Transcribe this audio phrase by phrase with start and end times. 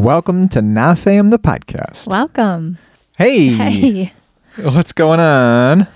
[0.00, 2.08] Welcome to NAFAM the podcast.
[2.08, 2.78] Welcome.
[3.18, 4.12] Hey, Hey.
[4.62, 5.86] what's going on?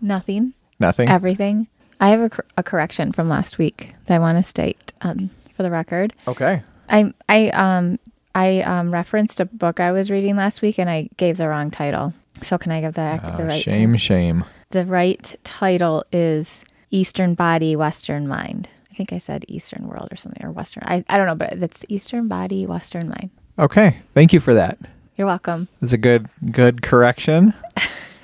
[0.00, 0.54] Nothing.
[0.78, 1.08] Nothing.
[1.08, 1.66] Everything.
[2.00, 5.30] I have a, cor- a correction from last week that I want to state um,
[5.52, 6.12] for the record.
[6.28, 6.62] okay.
[6.90, 7.98] I I um
[8.36, 11.72] I um referenced a book I was reading last week and I gave the wrong
[11.72, 12.14] title.
[12.42, 13.72] So can I give the Oh, the right title?
[13.72, 14.44] shame, shame.
[14.70, 18.68] The right title is Eastern Body, Western Mind.
[18.92, 20.84] I think I said Eastern World or something or Western.
[20.86, 23.30] I, I don't know, but it's Eastern Body, Western Mind.
[23.60, 23.98] Okay.
[24.14, 24.78] Thank you for that.
[25.16, 25.68] You're welcome.
[25.82, 27.52] It's a good, good correction.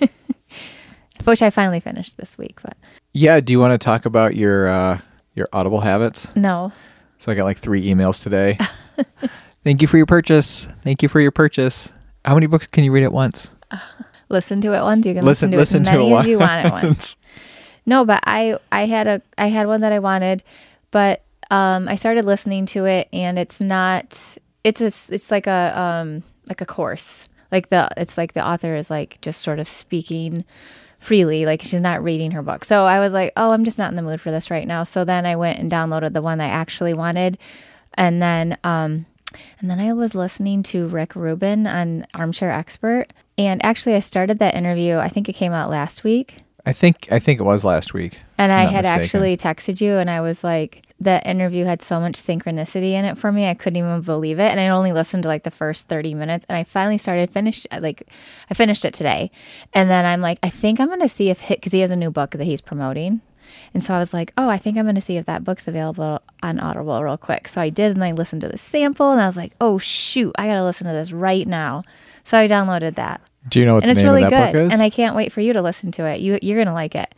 [1.24, 2.76] Which I finally finished this week, but
[3.12, 3.40] Yeah.
[3.40, 4.98] Do you want to talk about your uh,
[5.34, 6.34] your Audible habits?
[6.36, 6.72] no.
[7.18, 8.58] So I got like three emails today.
[9.64, 10.68] Thank you for your purchase.
[10.84, 11.90] Thank you for your purchase.
[12.26, 13.50] How many books can you read at once?
[14.28, 15.06] Listen to it once.
[15.06, 16.84] You can Listen, listen, to listen as to many it as you want at once.
[16.84, 17.16] once.
[17.86, 20.42] No, but I I had a I had one that I wanted,
[20.90, 25.78] but um I started listening to it and it's not it's a it's like a
[25.78, 27.24] um like a course.
[27.52, 30.44] Like the it's like the author is like just sort of speaking
[30.98, 32.64] freely like she's not reading her book.
[32.64, 34.82] So I was like, "Oh, I'm just not in the mood for this right now."
[34.82, 37.38] So then I went and downloaded the one I actually wanted
[37.94, 39.06] and then um
[39.60, 43.06] and then I was listening to Rick Rubin on Armchair Expert
[43.38, 44.96] and actually I started that interview.
[44.96, 46.38] I think it came out last week.
[46.64, 48.18] I think I think it was last week.
[48.38, 49.00] And I had mistaken.
[49.00, 53.18] actually texted you, and I was like, that interview had so much synchronicity in it
[53.18, 53.48] for me.
[53.48, 54.50] I couldn't even believe it.
[54.50, 56.46] And I only listened to like the first 30 minutes.
[56.48, 58.08] And I finally started, finished, uh, like,
[58.50, 59.30] I finished it today.
[59.74, 61.96] And then I'm like, I think I'm going to see if, because he has a
[61.96, 63.20] new book that he's promoting.
[63.74, 65.68] And so I was like, oh, I think I'm going to see if that book's
[65.68, 67.48] available on Audible real quick.
[67.48, 70.34] So I did, and I listened to the sample, and I was like, oh, shoot,
[70.38, 71.82] I got to listen to this right now.
[72.24, 74.52] So I downloaded that Do you know what and the it's name really of that
[74.52, 74.58] good.
[74.58, 74.72] book is?
[74.72, 76.20] And I can't wait for you to listen to it.
[76.20, 77.14] You you're gonna like it.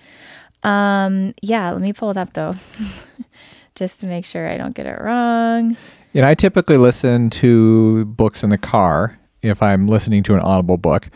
[0.62, 2.54] Um, yeah, let me pull it up though,
[3.74, 5.76] just to make sure I don't get it wrong.
[6.14, 10.78] And I typically listen to books in the car if I'm listening to an Audible
[10.78, 11.08] book.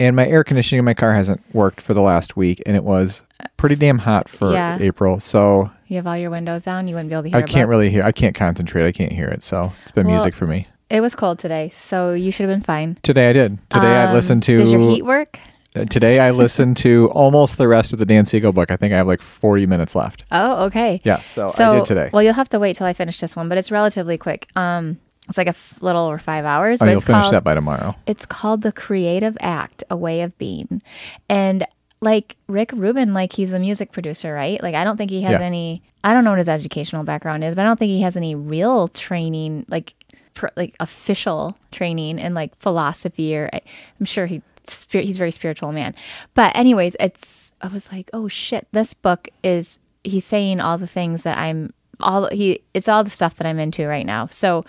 [0.00, 2.84] And my air conditioning in my car hasn't worked for the last week, and it
[2.84, 3.22] was
[3.58, 4.78] pretty damn hot for Yeah.
[4.80, 5.20] April.
[5.20, 6.88] So You have all your windows down.
[6.88, 7.38] You wouldn't be able to hear.
[7.38, 8.02] I can't really hear.
[8.02, 8.86] I can't concentrate.
[8.86, 9.44] I can't hear it.
[9.44, 10.66] So it's been Well, music for me.
[10.88, 12.96] It was cold today, so you should have been fine.
[13.02, 13.58] Today I did.
[13.70, 14.56] Today I Um, listened to.
[14.56, 15.38] Does your heat work?
[15.76, 18.70] Uh, Today I listened to almost the rest of the Dan Siegel book.
[18.70, 20.24] I think I have like 40 minutes left.
[20.32, 21.00] Oh, okay.
[21.04, 22.10] Yeah, so, So I did today.
[22.12, 24.48] Well, you'll have to wait till I finish this one, but it's relatively quick.
[24.56, 24.98] Um,
[25.28, 26.80] it's like a f- little over five hours.
[26.80, 27.94] oh, but you'll it's finish called, that by tomorrow.
[28.06, 30.82] It's called The Creative Act, A Way of Being.
[31.28, 31.64] And
[32.00, 34.60] like Rick Rubin, like he's a music producer, right?
[34.62, 35.46] Like I don't think he has Yeah.
[35.46, 38.16] any I don't know what his educational background is, but I don't think he has
[38.16, 39.92] any real training, like
[40.32, 43.60] pr- like official training in like philosophy or I,
[44.00, 45.94] I'm sure he spir- he's a very spiritual man.
[46.34, 50.86] But anyways, it's I was like, "Oh shit, this book is he's saying all the
[50.86, 54.64] things that I'm all he it's all the stuff that I'm into right now." So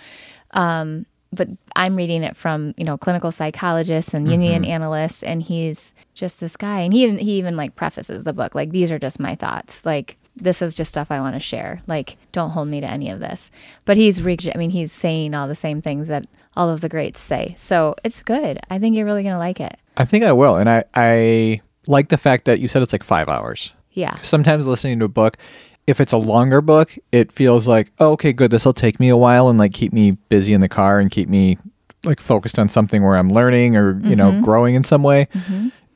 [0.52, 5.96] um but I'm reading it from you know clinical psychologists and Jungian analysts, and he's
[6.14, 9.00] just this guy, and he even, he even like prefaces the book like these are
[9.00, 12.68] just my thoughts, like this is just stuff I want to share, like don't hold
[12.68, 13.50] me to any of this.
[13.86, 16.26] But he's re- I mean he's saying all the same things that
[16.56, 18.60] all of the greats say, so it's good.
[18.70, 19.78] I think you're really gonna like it.
[19.98, 20.56] I think I will.
[20.56, 23.74] And I, I like the fact that you said it's like five hours.
[23.92, 25.38] Yeah, Sometimes listening to a book,
[25.86, 28.50] if it's a longer book, it feels like, oh, okay, good.
[28.52, 31.12] This will take me a while and like keep me busy in the car and
[31.12, 31.58] keep me
[32.04, 35.28] like focused on something where I'm learning or, you know, growing in some way.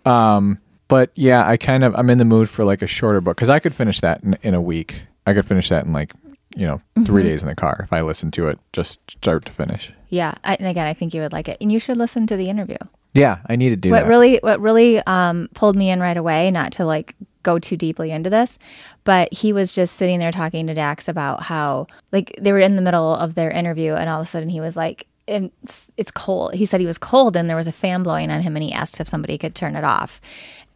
[0.05, 3.37] Um, but yeah, I kind of, I'm in the mood for like a shorter book
[3.37, 5.01] because I could finish that in, in a week.
[5.25, 6.13] I could finish that in like,
[6.55, 9.51] you know, 3 days in the car if I listen to it just start to
[9.51, 9.91] finish.
[10.09, 10.35] yeah.
[10.43, 12.49] I, and again, I think you would like it, and you should listen to the
[12.49, 12.77] interview.
[13.13, 14.09] Yeah, I need to do what that.
[14.09, 18.09] really what really um, pulled me in right away not to like go too deeply
[18.11, 18.57] into this
[19.03, 22.75] but he was just sitting there talking to dax about how like they were in
[22.75, 26.11] the middle of their interview and all of a sudden he was like and it's,
[26.11, 26.53] cold.
[26.53, 28.71] He said he was cold and there was a fan blowing on him and he
[28.71, 30.21] asked if somebody could turn it off.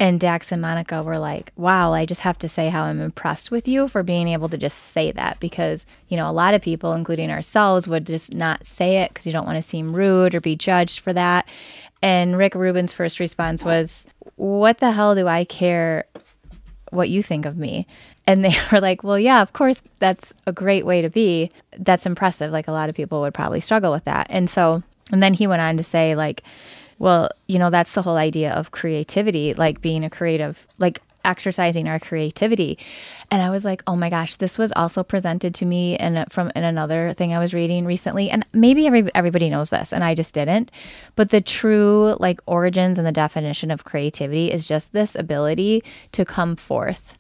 [0.01, 3.51] And dax and monica were like wow i just have to say how i'm impressed
[3.51, 6.61] with you for being able to just say that because you know a lot of
[6.61, 10.33] people including ourselves would just not say it because you don't want to seem rude
[10.33, 11.45] or be judged for that.
[12.01, 16.05] And Rick Rubin's first response was, What the hell do I care
[16.91, 17.87] what you think of me?
[18.29, 21.51] And they were like, Well, yeah, of course, that's a great way to be.
[21.77, 22.51] That's impressive.
[22.51, 24.27] Like a lot of people would probably struggle with that.
[24.29, 26.43] And so, and then he went on to say, like,
[26.99, 31.87] well, you know, that's the whole idea of creativity, like being a creative, like exercising
[31.87, 32.77] our creativity.
[33.31, 36.51] And I was like, oh my gosh, this was also presented to me and from
[36.55, 38.29] in another thing I was reading recently.
[38.29, 40.71] And maybe every, everybody knows this and I just didn't.
[41.15, 46.25] But the true like origins and the definition of creativity is just this ability to
[46.25, 47.15] come forth.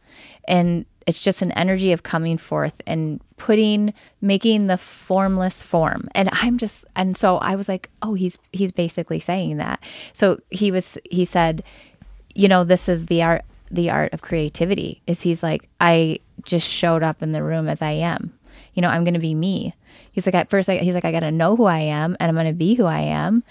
[0.47, 6.07] And it's just an energy of coming forth and putting making the formless form.
[6.13, 9.83] And i'm just and so i was like oh he's he's basically saying that.
[10.13, 11.63] So he was he said
[12.35, 16.67] you know this is the art the art of creativity is he's like i just
[16.67, 18.31] showed up in the room as i am.
[18.75, 19.73] You know i'm going to be me.
[20.11, 22.29] He's like at first I, he's like i got to know who i am and
[22.29, 23.43] i'm going to be who i am.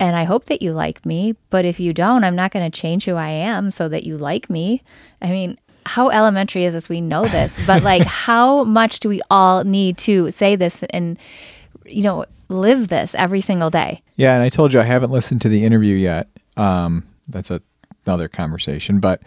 [0.00, 2.80] And i hope that you like me but if you don't i'm not going to
[2.80, 4.82] change who i am so that you like me.
[5.20, 6.88] I mean how elementary is this?
[6.88, 11.18] We know this, but like, how much do we all need to say this and,
[11.84, 14.02] you know, live this every single day?
[14.16, 16.28] Yeah, and I told you I haven't listened to the interview yet.
[16.56, 17.62] Um, that's a,
[18.06, 19.00] another conversation.
[19.00, 19.22] But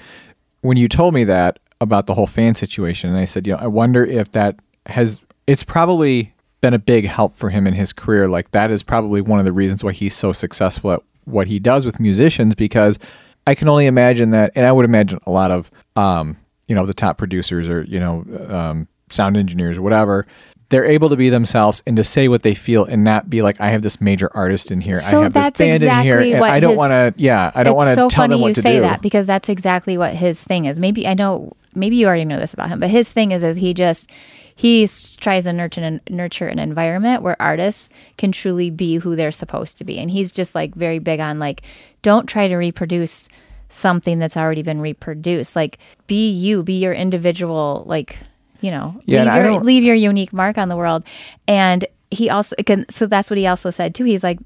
[0.61, 3.59] when you told me that about the whole fan situation, and I said, you know,
[3.59, 7.93] I wonder if that has, it's probably been a big help for him in his
[7.93, 8.27] career.
[8.27, 11.59] Like, that is probably one of the reasons why he's so successful at what he
[11.59, 12.99] does with musicians because
[13.47, 16.37] I can only imagine that, and I would imagine a lot of, um,
[16.67, 20.25] you know the top producers or you know um, sound engineers or whatever
[20.69, 23.62] they're able to be themselves and to say what they feel and not be like
[23.62, 24.97] I have this major artist in here.
[24.97, 26.33] So I have this band exactly in here.
[26.33, 27.13] And what I don't his- want to.
[27.21, 28.81] Yeah, I don't want to so tell them what you to say do.
[28.81, 30.79] that because that's exactly what his thing is.
[30.79, 31.53] Maybe I know.
[31.75, 34.09] Maybe you already know this about him, but his thing is is he just
[34.56, 39.31] he tries to nurture an, nurture an environment where artists can truly be who they're
[39.31, 41.62] supposed to be, and he's just like very big on like
[42.01, 43.29] don't try to reproduce
[43.75, 45.56] something that's already been reproduced.
[45.56, 45.77] Like
[46.07, 48.18] be you, be your individual like
[48.62, 51.04] you know Yeah, leave your don't- leave your unique mark on the world.
[51.48, 54.06] And he also can so that's what he also said too.
[54.06, 54.39] He's like,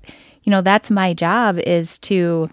[0.43, 2.49] you know, that's my job is to,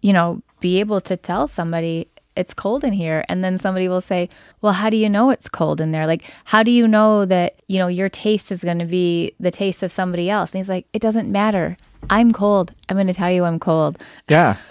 [0.00, 4.00] you know, be able to tell somebody it's cold in here and then somebody will
[4.00, 4.28] say,
[4.62, 6.06] "Well, how do you know it's cold in there?
[6.06, 9.50] Like, how do you know that, you know, your taste is going to be the
[9.50, 11.76] taste of somebody else?" And he's like, "It doesn't matter.
[12.10, 12.72] I'm cold.
[12.88, 14.56] I'm going to tell you I'm cold." Yeah.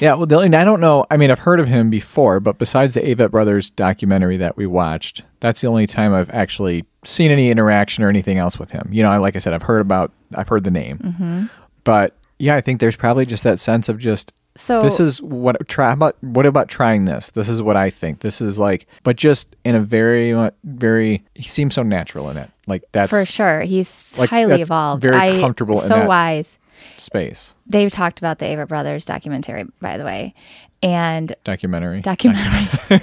[0.00, 0.14] yeah.
[0.14, 1.04] Well, Dylan, I don't know.
[1.10, 4.66] I mean, I've heard of him before, but besides the Avett Brothers documentary that we
[4.66, 8.88] watched, that's the only time I've actually seen any interaction or anything else with him.
[8.90, 11.44] You know, I- like I said, I've heard about, I've heard the name, Mm-hmm.
[11.84, 15.56] but yeah, I think there's probably just that sense of just So this is what
[15.68, 19.16] try about what about trying this this is what i think this is like but
[19.16, 20.32] just in a very
[20.64, 23.60] very he seems so natural in it like that's for sure.
[23.60, 25.02] He's like, highly evolved.
[25.02, 26.58] very I- comfortable in so wise.
[26.98, 30.34] space They've talked about the Avett Brothers documentary, by the way.
[30.82, 33.00] And documentary documentary.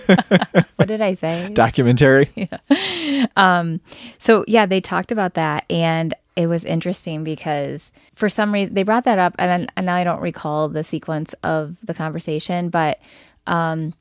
[0.76, 1.50] what did I say?
[1.54, 2.50] documentary
[3.36, 3.82] Um
[4.20, 8.84] So yeah, they talked about that, and it was interesting because for some reason they
[8.84, 13.00] brought that up, and, and now I don't recall the sequence of the conversation, but
[13.48, 13.94] um,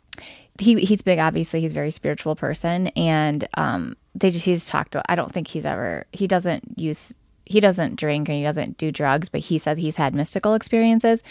[0.59, 1.19] he he's big.
[1.19, 4.97] Obviously, he's a very spiritual person, and um, they just he just talked.
[5.09, 7.15] I don't think he's ever he doesn't use.
[7.45, 11.23] He doesn't drink and he doesn't do drugs, but he says he's had mystical experiences.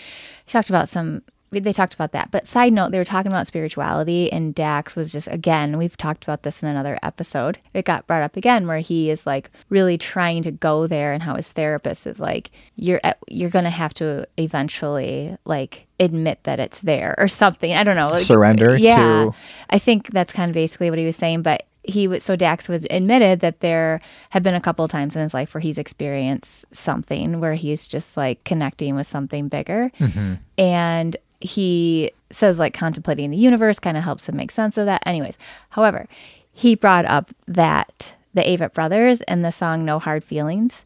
[0.45, 1.21] He talked about some
[1.59, 2.31] they talked about that.
[2.31, 6.23] But side note, they were talking about spirituality, and Dax was just again, we've talked
[6.23, 7.59] about this in another episode.
[7.73, 11.21] It got brought up again where he is like really trying to go there, and
[11.21, 16.59] how his therapist is like, you're at, you're gonna have to eventually like admit that
[16.59, 17.73] it's there or something.
[17.73, 19.33] I don't know, like, Surrender Yeah, to-
[19.69, 21.65] I think that's kind of basically what he was saying, but.
[21.83, 25.21] He was so Dax was admitted that there have been a couple of times in
[25.21, 29.91] his life where he's experienced something where he's just like connecting with something bigger.
[29.99, 30.35] Mm-hmm.
[30.57, 35.01] And he says like contemplating the universe kind of helps him make sense of that.
[35.05, 35.37] Anyways
[35.69, 36.07] however
[36.53, 40.85] he brought up that the avett brothers and the song no hard feelings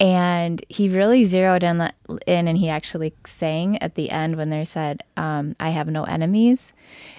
[0.00, 1.80] and he really zeroed in,
[2.26, 6.04] in and he actually sang at the end when they said um, i have no
[6.04, 6.72] enemies.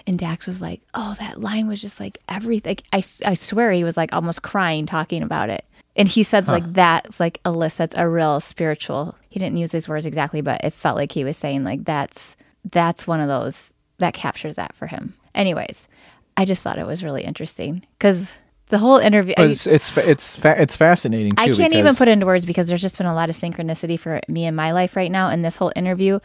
[0.06, 2.76] And dax was like oh that line was just like everything.
[2.92, 5.64] I, I swear he was like almost crying talking about it.
[5.96, 10.06] And he said like that's like elicits a real spiritual he didn't use these words
[10.06, 12.36] exactly but it felt like he was saying like that's
[12.70, 15.14] that's one of those that captures that for him.
[15.34, 15.88] Anyways
[16.36, 18.34] i just thought it was really interesting because
[18.68, 19.34] the whole interview.
[19.36, 22.44] But it's it's it's, fa- it's fascinating too I can't even put it into words
[22.44, 25.28] because there's just been a lot of synchronicity for me in my life right now.
[25.28, 26.18] And this whole interview,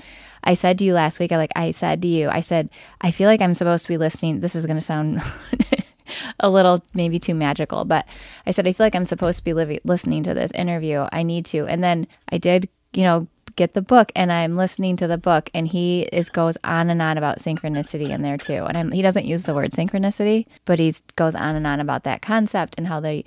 [0.44, 2.70] I said to you last week, I like I said to you, I said,
[3.02, 4.40] I feel like I'm supposed to be listening.
[4.40, 5.22] This is going to sound
[6.40, 8.08] a little maybe too magical, but
[8.46, 11.08] I said I feel like I'm supposed to be listening to this interview.
[11.12, 14.98] I need to, and then I did, you know, get the book and I'm listening
[14.98, 18.66] to the book and he is goes on and on about synchronicity in there too.
[18.66, 22.04] And I'm, he doesn't use the word synchronicity, but he goes on and on about
[22.04, 23.26] that concept and how they,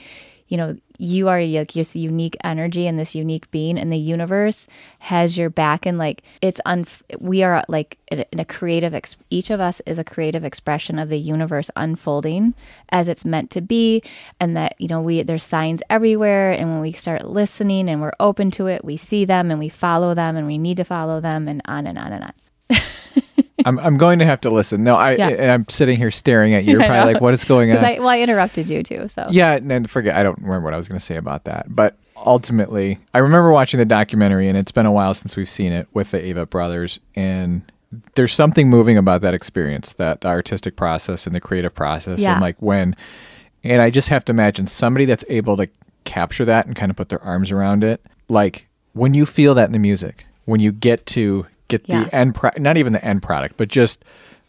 [0.48, 4.68] you know, you are like this unique energy and this unique being and the universe
[5.00, 6.86] has your back and like it's un
[7.18, 11.08] we are like in a creative ex- each of us is a creative expression of
[11.08, 12.54] the universe unfolding
[12.90, 14.02] as it's meant to be.
[14.38, 18.12] And that you know we there's signs everywhere and when we start listening and we're
[18.20, 21.20] open to it we see them and we follow them and we need to follow
[21.20, 22.32] them and on and on and on
[23.64, 24.85] I'm I'm going to have to listen.
[24.85, 25.28] No, I Yeah.
[25.28, 26.73] and I'm sitting here staring at you.
[26.78, 27.85] You're probably like, what is going on?
[27.85, 29.09] I, well, I interrupted you too.
[29.09, 30.14] So Yeah, and then forget.
[30.16, 31.66] I don't remember what I was going to say about that.
[31.75, 35.73] But ultimately, I remember watching the documentary, and it's been a while since we've seen
[35.73, 37.62] it with the Avett brothers, and
[38.14, 42.33] there's something moving about that experience, that the artistic process and the creative process, Yeah.
[42.33, 42.97] and like when,
[43.62, 45.68] and I just have to imagine somebody that's able to
[46.04, 49.66] capture that and kind of put their arms around it, like when you feel that
[49.66, 52.04] in the music, when you get to get Yeah.
[52.04, 54.04] the end, pro- not even the end product, but just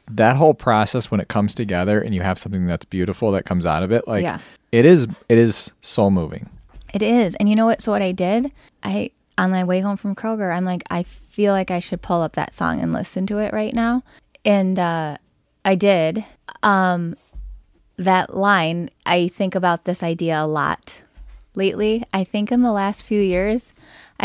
[0.09, 3.65] that whole process when it comes together and you have something that's beautiful that comes
[3.65, 4.37] out of it like Yeah.
[4.71, 6.47] it is it is soul moving
[6.93, 7.33] It is.
[7.35, 7.81] And you know what?
[7.81, 8.51] So what I did,
[8.83, 12.21] I on my way home from Kroger, I'm like, I feel like I should pull
[12.21, 14.03] up that song and listen to it right now.
[14.45, 15.17] And uh,
[15.65, 16.23] I did.
[16.63, 17.15] Um,
[17.97, 21.01] that line, I think about this idea a lot
[21.55, 22.03] lately.
[22.13, 23.73] I think in the last few years,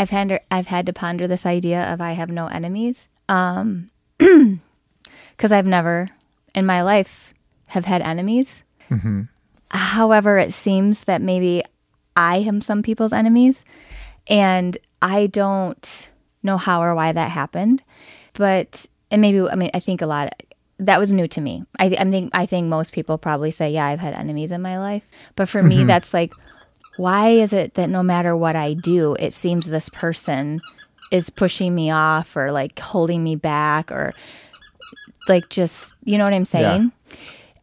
[0.01, 3.07] I've had I've had to ponder this idea of I have no enemies.
[3.29, 6.09] Um, because I've never
[6.55, 7.35] in my life
[7.67, 8.63] have had enemies.
[9.69, 11.61] However, it seems that maybe
[12.15, 13.63] I am some people's enemies,
[14.27, 16.09] and I don't
[16.41, 17.83] know how or why that happened.
[18.33, 20.33] But and maybe I mean I think a lot
[20.79, 21.63] that was new to me.
[21.77, 24.79] I, I think I think most people probably say yeah I've had enemies in my
[24.79, 26.33] life, but for me that's like
[27.01, 30.61] why is it that no matter what I do, it seems this person
[31.11, 34.13] is pushing me off or like holding me back or
[35.27, 36.91] like just you know what I'm saying?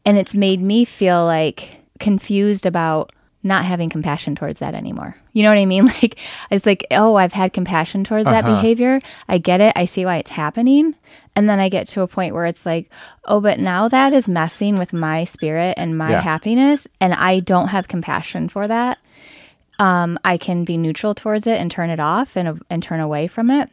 [0.04, 5.16] And it's made me feel like confused about not having compassion towards that anymore.
[5.32, 5.86] You know what I mean?
[6.02, 6.18] Like
[6.50, 8.56] it's like, oh, I've had compassion towards that Uh-huh.
[8.56, 9.00] behavior.
[9.28, 9.72] I get it.
[9.76, 10.94] I see why it's happening.
[11.36, 12.90] And then I get to a point where it's like,
[13.26, 16.20] oh, but now that is messing with my spirit and my Yeah.
[16.20, 18.98] happiness and I don't have compassion for that.
[19.78, 23.28] Um, I can be neutral towards it and turn it off and and turn away
[23.28, 23.70] from it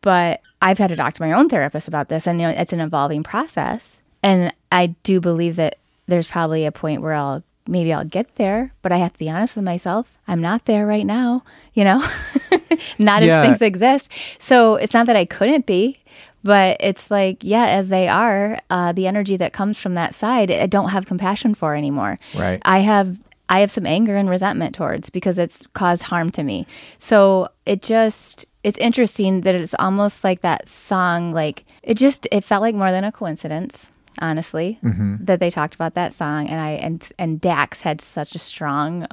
[0.00, 2.72] but I've had to talk to my own therapist about this, and you know, it's
[2.72, 4.00] an evolving process.
[4.22, 8.72] And I do believe that there's probably a point where I'll maybe I'll get there,
[8.82, 10.18] but I have to be honest with myself.
[10.28, 11.42] I'm not there right now,
[11.74, 11.98] you know,
[12.98, 13.40] not Yeah.
[13.40, 14.10] as things exist.
[14.38, 15.98] So it's not that I couldn't be,
[16.42, 20.50] but it's like, yeah, as they are, uh, the energy that comes from that side,
[20.50, 22.18] I don't have compassion for anymore.
[22.34, 22.60] Right.
[22.64, 23.16] I have
[23.48, 26.66] I have some anger and resentment towards because it's caused harm to me.
[26.98, 32.42] So it just it's interesting that it's almost like that song like it just it
[32.44, 34.78] felt like more than a coincidence honestly
[35.20, 39.06] that they talked about that song and I and and Dax had such a strong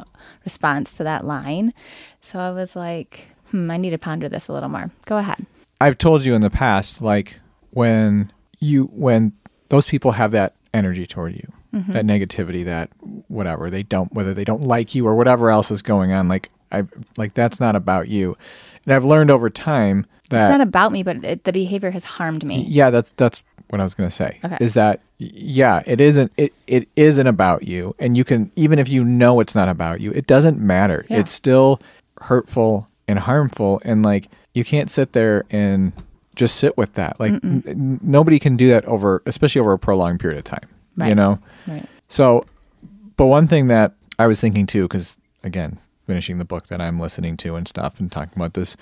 [0.46, 1.74] response to that line.
[2.22, 4.92] So I was like, hmm, I need to ponder this a little more.
[5.06, 5.46] Go ahead.
[5.80, 7.40] i've told you in the past like
[7.72, 9.34] when you when
[9.70, 11.94] those people have that energy toward you Mm-hmm.
[11.94, 12.90] that negativity that
[13.30, 16.50] whatever they don't whether they don't like you or whatever else is going on like
[16.70, 16.84] i
[17.16, 18.36] like that's not about you
[18.84, 22.04] and i've learned over time that it's not about me, but it, the behavior has
[22.06, 22.66] harmed me.
[22.68, 23.42] Yeah, that's that's
[23.72, 24.40] what I was going to say.
[24.44, 24.58] Okay.
[24.60, 28.90] Is that yeah, it isn't it it isn't about you and you can even if
[28.90, 31.06] you know it's not about you, it doesn't matter.
[31.10, 31.20] Yeah.
[31.20, 31.80] It's still
[32.20, 35.94] hurtful and harmful and like you can't sit there and
[36.36, 37.20] just sit with that.
[37.20, 40.68] Like n- nobody can do that over especially over a prolonged period of time.
[40.98, 41.40] You know?
[41.68, 41.88] Right.
[42.10, 42.46] So,
[43.16, 47.00] but one thing that I was thinking too, because again, finishing the book that I'm
[47.00, 48.76] listening to and stuff, and talking about this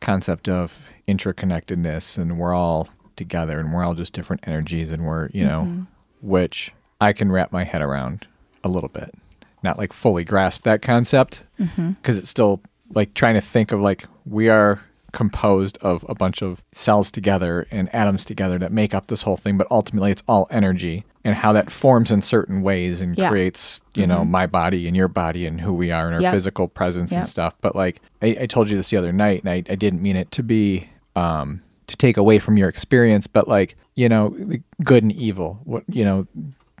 [0.00, 2.88] concept of interconnectedness, and we're all
[3.22, 5.82] together, and we're all just different energies, and we're you know, mm-hmm.
[6.20, 8.26] which I can wrap my head around
[8.64, 9.14] a little bit,
[9.62, 11.90] not like fully grasp that concept, mm-hmm.
[11.92, 12.60] because it's still
[12.94, 17.66] like trying to think of like we are composed of a bunch of cells together
[17.70, 21.34] and atoms together that make up this whole thing but ultimately it's all energy and
[21.36, 23.28] how that forms in certain ways and Yeah.
[23.28, 24.30] creates you know mm-hmm.
[24.30, 26.32] my body and your body and who we are and our Yep.
[26.32, 27.18] physical presence Yep.
[27.18, 29.76] and stuff but like I, I told you this the other night and I, I
[29.76, 31.60] didn't mean it to be um
[31.92, 35.60] to take away from your experience but like you know the good and evil.
[35.64, 36.26] What you know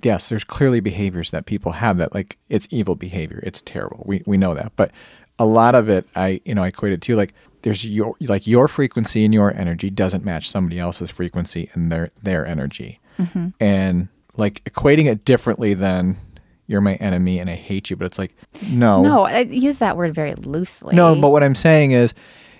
[0.02, 3.40] yes there's clearly behaviors that people have that like it's evil behavior.
[3.42, 4.02] It's terrible.
[4.06, 4.72] We, we know that.
[4.76, 4.90] But
[5.38, 8.68] a lot of it i you know i equated to like there's your like your
[8.68, 13.00] frequency and your energy doesn't match somebody else's frequency and their their energy.
[13.18, 13.48] Mm-hmm.
[13.60, 16.16] And like equating it differently than
[16.66, 19.02] you're my enemy and i hate you but it's like no.
[19.02, 20.94] No, I use that word very loosely.
[20.94, 22.14] no, but what I'm saying is,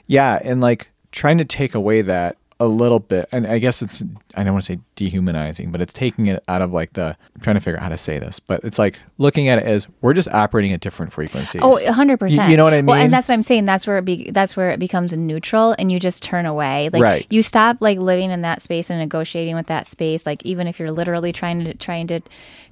[0.06, 4.02] yeah, and like trying to take away that a little bit, and I guess it's
[4.34, 7.40] I don't want to say dehumanizing, but it's taking it out of like the I'm
[7.40, 9.88] trying to figure out how to say this, but it's like looking at it as
[10.00, 11.60] we're just operating at different frequencies.
[11.62, 12.30] Oh, 100%.
[12.30, 13.64] You- you know what I mean Well, and that's what I'm saying.
[13.64, 16.88] That's where it be, that's where it becomes neutral and you just turn away.
[16.92, 17.26] Like Right.
[17.30, 20.24] you stop like living in that space and negotiating with that space.
[20.24, 22.20] Like even if you're literally trying to trying to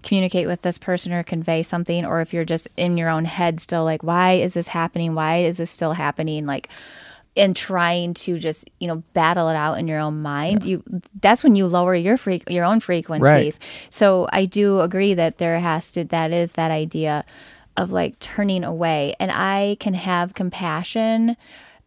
[0.03, 3.61] communicate with this person or convey something or if you're just in your own head
[3.61, 5.15] still like why is this happening?
[5.15, 6.47] Why is this still happening?
[6.47, 6.69] Like
[7.37, 10.83] and trying to just you know battle it out in your own mind you
[11.21, 13.59] that's when you lower your freak your own frequencies.
[13.91, 17.25] So i do agree that there has to that is that idea
[17.77, 19.15] of like turning away.
[19.21, 21.37] And i can have compassion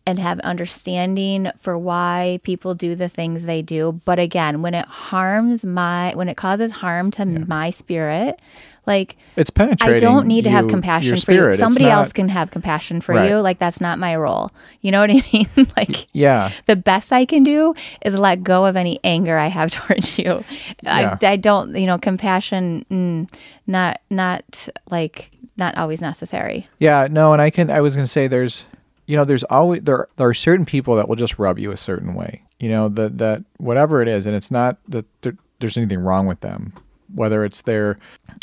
[0.05, 4.01] and have understanding for why people do the things they do.
[4.05, 8.39] But again when it harms my when it causes harm to my spirit
[8.85, 9.95] like It's penetrating.
[9.95, 11.51] I don't need to have compassion for you.
[11.53, 13.29] Somebody not- else can have compassion for Right.
[13.29, 13.37] you.
[13.37, 14.51] Like that's not my role.
[14.81, 15.47] You know what I mean?
[15.77, 16.51] like Yeah.
[16.65, 17.73] the best I can do
[18.03, 20.43] is let go of any anger I have towards you.
[20.83, 21.17] Yeah.
[21.21, 23.33] I, I don't, you know, compassion, mm,
[23.67, 26.65] not, not like, not always necessary.
[26.79, 27.69] Yeah, no, and I can.
[27.69, 28.65] I was going to say, there's,
[29.05, 30.07] you know, there's always there.
[30.17, 32.41] There are certain people that will just rub you a certain way.
[32.59, 36.25] You know that that whatever it is, and it's not that there, there's anything wrong
[36.25, 36.73] with them.
[37.13, 37.97] Whether it's their,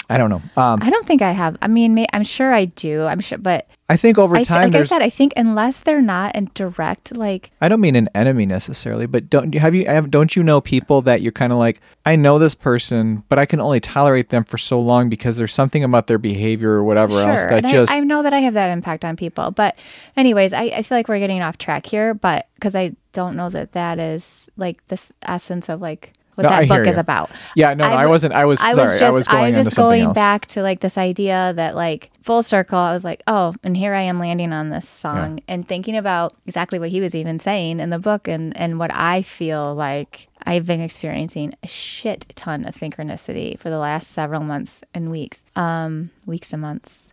[0.09, 0.43] I don't know.
[0.57, 1.57] Um, I don't think I have.
[1.63, 3.05] I mean, may, I'm sure I do.
[3.05, 5.81] I'm sure, but I think over I th- time, like I said, I think unless
[5.81, 9.87] they're not in direct, like, I don't mean an enemy necessarily, but don't have you
[9.87, 13.39] have don't you know people that you're kind of like I know this person, but
[13.39, 16.85] I can only tolerate them for so long because there's something about their behavior or
[16.85, 19.51] whatever else that just I, I know that I have that impact on people.
[19.51, 19.77] But,
[20.17, 23.51] anyways, I, I feel like we're getting off track here, but because I don't know
[23.51, 26.13] that that is like this essence of like
[26.43, 27.31] what No, that hear book is about.
[27.55, 29.55] yeah no, no I, wasn't I was I sorry was just I was going I'm
[29.55, 30.15] into just going else.
[30.15, 32.79] back to like this idea that like full circle.
[32.79, 36.35] I was like, oh, and here I am landing on this song and thinking about
[36.47, 40.29] exactly what he was even saying in the book and and what I feel like
[40.45, 45.45] I've been experiencing a shit ton of synchronicity for the last several months and weeks,
[45.57, 47.13] um, weeks and months.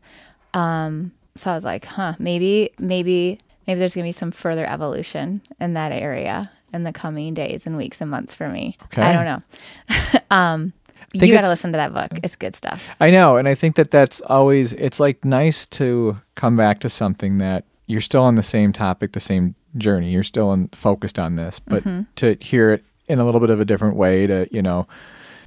[0.54, 5.42] Um, so I was like, huh, maybe, maybe, maybe there's gonna be some further evolution
[5.60, 8.78] in that area in the coming days and weeks and months for me.
[8.86, 9.02] Okay.
[9.02, 10.20] I don't know.
[10.36, 10.74] um,
[11.14, 12.20] you got to listen to that book.
[12.24, 12.84] It's good stuff.
[13.00, 16.90] I know, and I think that that's always it's like nice to come back to
[16.90, 20.12] something that you're still on the same topic, the same journey.
[20.12, 22.02] You're still in, focused on this, but Mm-hmm.
[22.18, 24.86] to hear it in a little bit of a different way, to you know,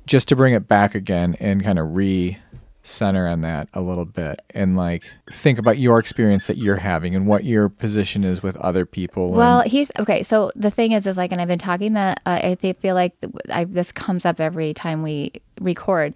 [0.07, 2.39] just to bring it back again and kind of re
[2.83, 7.15] center on that a little bit and like think about your experience that you're having
[7.15, 10.23] and what your position is with other people and- Well, he's okay.
[10.23, 13.13] So the thing is, is like, and I've been talking that uh, I feel like
[13.51, 16.15] I, this comes up every time we record,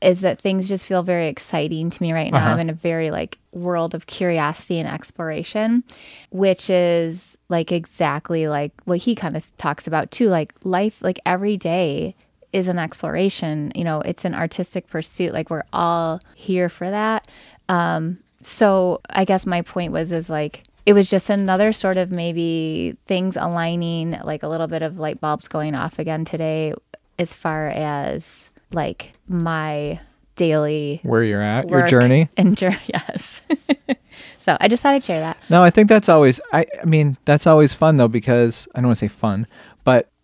[0.00, 2.38] is that things just feel very exciting to me right now.
[2.52, 5.84] I'm in a very like world of curiosity and exploration,
[6.30, 10.28] which is like exactly like what he kind of talks about too.
[10.30, 12.14] Like life, like every day
[12.52, 13.72] is an exploration.
[13.74, 15.32] You know, it's an artistic pursuit.
[15.32, 17.28] Like we're all here for that.
[17.68, 22.10] Um, so I guess my point was is like it was just another sort of
[22.10, 26.72] maybe things aligning, like a little bit of light bulbs going off again today,
[27.18, 30.00] as far as like my
[30.36, 32.28] daily where you're at, your journey.
[32.38, 32.78] and journey.
[32.86, 33.42] Yes.
[34.38, 35.36] so I just thought I'd share that.
[35.50, 36.40] No, I think that's always.
[36.52, 39.46] I, I mean, that's always fun though because I don't want to say fun,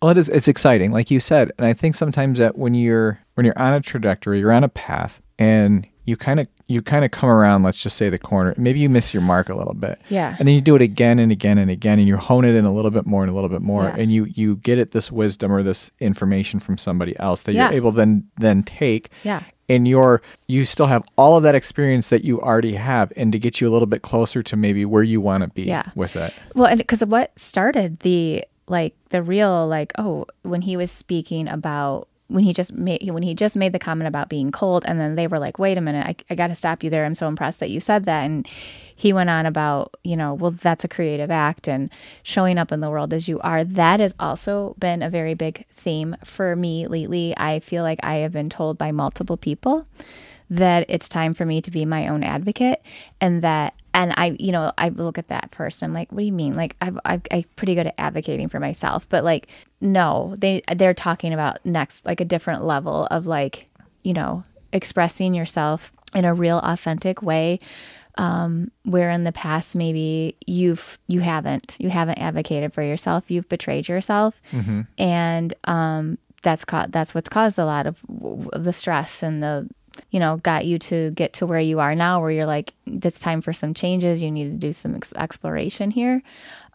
[0.05, 0.29] well, it is.
[0.29, 1.51] It's exciting, like you said.
[1.57, 4.69] And I think sometimes that when you're when you're on a trajectory, you're on a
[4.69, 7.63] path, and you kind of you kind of come around.
[7.63, 8.53] Let's just say the corner.
[8.55, 9.99] Maybe you miss your mark a little bit.
[10.09, 10.35] Yeah.
[10.37, 12.65] And then you do it again and again and again, and you hone it in
[12.65, 13.95] a little bit more and a little bit more, Yeah.
[13.97, 17.69] and you you get it this wisdom or this information from somebody else that Yeah.
[17.69, 19.41] you're able then then take Yeah.
[19.67, 23.39] and you're you still have all of that experience that you already have and to
[23.39, 25.85] get you a little bit closer to maybe where you want to be Yeah.
[25.95, 30.77] with it Well, and because what started the like the real like oh when he
[30.77, 34.51] was speaking about when he just made when he just made the comment about being
[34.51, 36.89] cold and then they were like wait a minute I, I got to stop you
[36.89, 37.05] there.
[37.05, 38.23] I'm so impressed that you said that.
[38.23, 38.47] And
[38.95, 41.91] he went on about you know well that's a creative act and
[42.23, 43.63] showing up in the world as you are.
[43.63, 47.35] That has also been a very big theme for me lately.
[47.37, 49.85] I feel like I have been told by multiple people
[50.49, 52.81] that it's time for me to be my own advocate
[53.19, 56.25] and that and I you know I look at that first I'm like what do
[56.25, 56.53] you mean?
[56.53, 59.47] Like I've, I've I'm pretty good at advocating for myself but like
[59.81, 63.67] no they they're talking about next like a different level of like
[64.03, 67.59] you know expressing yourself in a real authentic way
[68.17, 73.49] um, where in the past maybe you've you haven't you haven't advocated for yourself you've
[73.49, 74.41] betrayed yourself.
[74.97, 77.97] And um, that's ca- that's what's caused a lot of,
[78.53, 79.67] of the stress and the
[80.11, 83.19] you know got you to get to where you are now where you're like it's
[83.19, 84.21] time for some changes.
[84.21, 86.21] You need to do some ex- exploration here.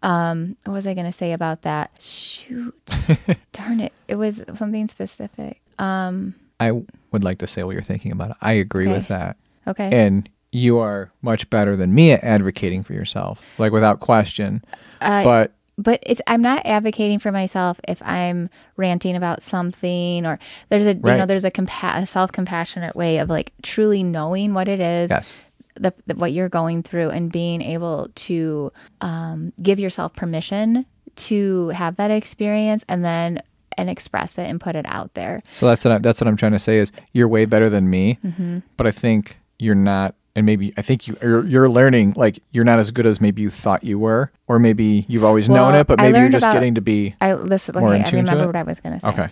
[0.03, 1.91] Um what was i going to say about that?
[2.01, 2.75] Shoot.
[3.53, 3.93] Darn it.
[4.09, 5.61] It was something specific.
[5.79, 6.73] Um i
[7.13, 8.31] would like to say what you're thinking about.
[8.31, 8.97] It i agree Okay.
[8.97, 9.37] with that.
[9.67, 9.91] Okay.
[9.93, 14.65] And you are much better than me at advocating for yourself like without question.
[15.01, 15.53] Uh, but
[15.83, 20.39] but it's I'm not advocating for myself if I'm ranting about something or
[20.69, 24.55] there's a you know there's a, compa- a self compassionate way of like truly knowing
[24.55, 25.41] what it is yes
[25.77, 30.85] the, the what you're going through and being able to um, give yourself permission
[31.17, 33.41] to have that experience and then
[33.79, 35.41] and express it and put it out there.
[35.51, 37.89] So that's what I, that's what I'm trying to say is you're way better than
[37.89, 38.59] me, Mm-hmm.
[38.77, 40.15] but I think you're not.
[40.37, 43.43] And maybe I think you you're, you're learning like you're not as good as maybe
[43.43, 46.53] you thought you were, or maybe you've always known it, but maybe you're just about-
[46.55, 47.75] getting to be I listen.
[47.79, 49.09] More in Okay, I remember what I was going to say.
[49.09, 49.29] okay.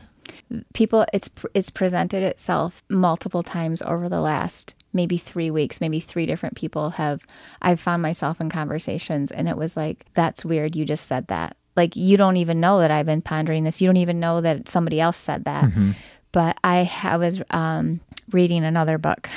[0.75, 6.27] people it's it's presented itself multiple times over the last maybe 3 weeks maybe three
[6.27, 7.23] different people have
[7.63, 11.57] I've found myself in conversations and it was like that's weird you just said that
[11.77, 14.69] like you don't even know that I've been pondering this you don't even know that
[14.69, 15.93] somebody else said that Mm-hmm.
[16.33, 18.01] but I, I was um
[18.33, 19.29] reading another book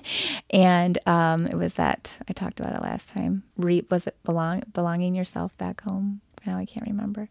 [0.50, 4.62] and um it was that I talked about it last time Re- was it belong
[4.72, 7.28] belonging yourself back home now I can't remember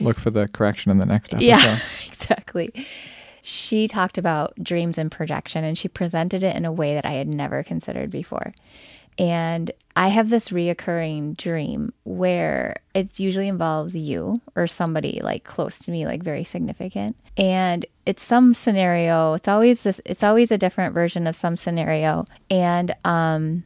[0.00, 1.46] Look for the correction in the next episode.
[1.46, 2.72] yeah, exactly.
[3.42, 7.12] She talked about dreams and projection and she presented it in a way that I
[7.12, 8.52] had never considered before.
[9.18, 15.80] And I have this reoccurring dream where it usually involves you or somebody like close
[15.80, 17.16] to me, like very significant.
[17.36, 19.34] And it's some scenario.
[19.34, 22.26] It's always this it's always a different version of some scenario.
[22.48, 23.64] And um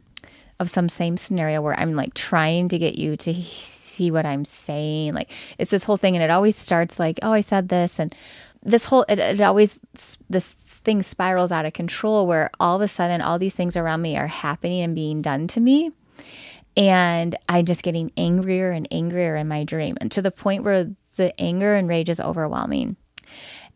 [0.59, 4.43] of some same scenario where I'm like trying to get you to see what I'm
[4.43, 5.13] saying.
[5.13, 8.11] Like it's this whole thing, and it always starts like, "Oh, I said this," and
[8.63, 9.79] this whole it, it always
[10.31, 14.01] this thing spirals out of control where all of a sudden all these things around
[14.01, 15.91] me are happening and being done to me
[16.75, 20.89] and I'm just getting angrier and angrier in my dream, and to the point where
[21.15, 22.95] the anger and rage is overwhelming.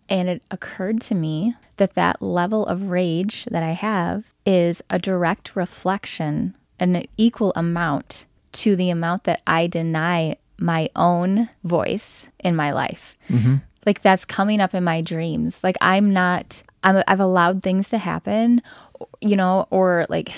[0.09, 4.97] And it occurred to me that that level of rage that I have is a
[4.97, 12.55] direct reflection, an equal amount to the amount that I deny my own voice in
[12.55, 13.17] my life.
[13.29, 13.55] Mm-hmm.
[13.85, 15.63] Like that's coming up in my dreams.
[15.63, 18.61] Like I'm not, I'm, I've allowed things to happen,
[19.21, 20.31] you know, or like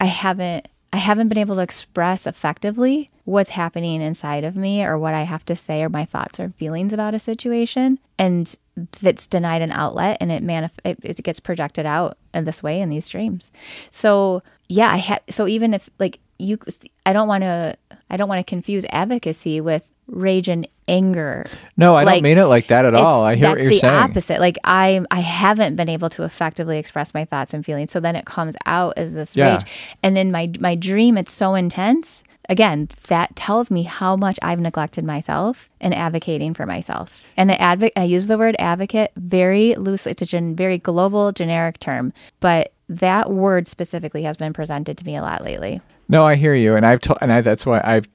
[0.00, 4.96] I haven't, I haven't been able to express effectively what's happening inside of me or
[4.96, 7.98] what I have to say or my thoughts or feelings about a situation.
[8.18, 8.56] And
[9.02, 12.80] that's denied an outlet and it manif- it, it gets projected out in this way
[12.80, 13.52] in these dreams.
[13.90, 16.58] So yeah, I had, so even if like you,
[17.04, 17.76] I don't want to,
[18.08, 21.44] I don't want to confuse advocacy with rage and anger
[21.76, 23.24] No, I Like, don't mean it like that at all.
[23.24, 23.80] I hear what you're saying.
[23.80, 23.94] the saying.
[24.10, 24.40] opposite.
[24.40, 27.90] Like I, I haven't been able to effectively express my thoughts and feelings.
[27.90, 29.54] So then it comes out as this Yeah.
[29.54, 29.64] rage,
[30.04, 32.22] and then my my dream, it's so intense.
[32.48, 37.24] Again, that tells me how much I've neglected myself and advocating for myself.
[37.36, 40.12] And an advocate, I use the word advocate very loosely.
[40.12, 45.04] It's a gen, very global, generic term, but that word specifically has been presented to
[45.04, 45.80] me a lot lately.
[46.08, 48.06] No, I hear you, and I've told, and I, that's why I've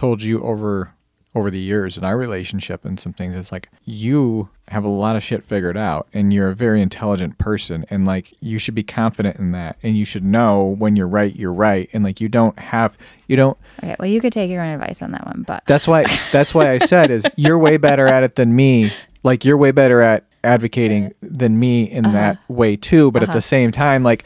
[0.00, 0.92] told you over
[1.32, 3.36] over the years in our relationship and some things.
[3.36, 7.38] It's like you have a lot of shit figured out, and you're a very intelligent
[7.38, 11.06] person, and like you should be confident in that, and you should know when you're
[11.06, 12.96] right, you're right, and like you don't have
[13.28, 13.56] you don't.
[13.82, 16.52] Okay, well, you could take your own advice on that one, but That's why that's
[16.54, 18.90] why I said is you're way better at it than me.
[19.22, 22.14] Like you're way better at advocating than me in Uh-huh.
[22.16, 23.10] that way too.
[23.12, 24.24] But at the same time, like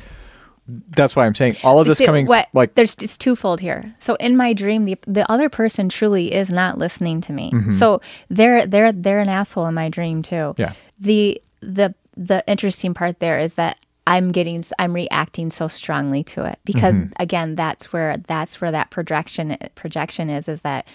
[0.66, 3.92] that's why I'm saying all of this See, coming what, like there's it's twofold here.
[3.98, 7.50] So in my dream, the the other person truly is not listening to me.
[7.50, 7.72] Mm-hmm.
[7.72, 8.00] So
[8.30, 10.54] they're they're they're an asshole in my dream too.
[10.56, 10.72] Yeah.
[10.98, 16.44] The the the interesting part there is that I'm getting I'm reacting so strongly to
[16.44, 17.12] it because Mm-hmm.
[17.18, 20.86] again that's where that's where that projection projection is is that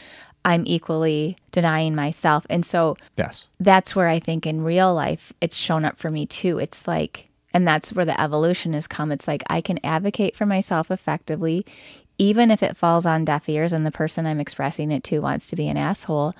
[0.46, 3.48] I'm equally denying myself and so yes.
[3.60, 6.60] that's where I think in real life it's shown up for me too.
[6.60, 9.12] It's like, and that's where the evolution has come.
[9.12, 11.66] It's like I can advocate for myself effectively,
[12.18, 15.48] even if it falls on deaf ears and the person I'm expressing it to wants
[15.48, 16.36] to be an asshole.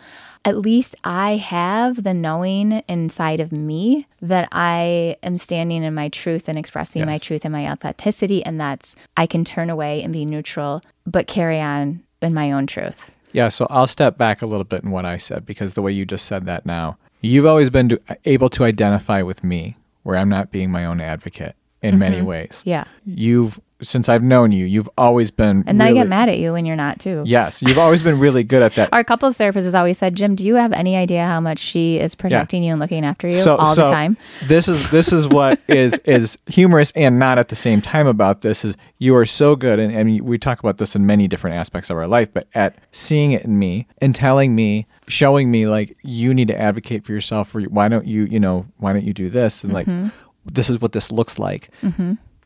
[0.46, 6.10] At least I have the knowing inside of me that I am standing in my
[6.10, 8.44] truth and expressing my truth and my authenticity.
[8.46, 12.68] And that's, I can turn away and be neutral, but carry on in my own
[12.68, 13.10] truth.
[13.32, 15.92] Yeah, so I'll step back a little bit in what I said because the way
[15.92, 20.30] you just said that now, you've always been able to identify with me where I'm
[20.30, 22.50] not being my own advocate in many ways.
[22.60, 22.70] Mm-hmm.
[22.70, 22.84] Yeah.
[23.06, 26.52] You've since I've known you, you've always been And then I get mad at you
[26.52, 27.24] when you're not too.
[27.26, 28.90] Yes, you've always been really good at that.
[28.94, 31.98] Our couples therapist has always said, Jim, do you have any idea how much she
[31.98, 34.18] is projecting you and looking after you all the time?
[34.48, 38.42] This is this is what is is humorous and not at the same time about
[38.42, 41.56] this is you are so good and, and we talk about this in many different
[41.56, 45.68] aspects of our life, but at seeing it in me and telling me, showing me
[45.68, 49.06] like you need to advocate for yourself or why don't you, you know, why don't
[49.06, 50.10] you do this and Mm-hmm.
[50.46, 51.70] This is what this looks like.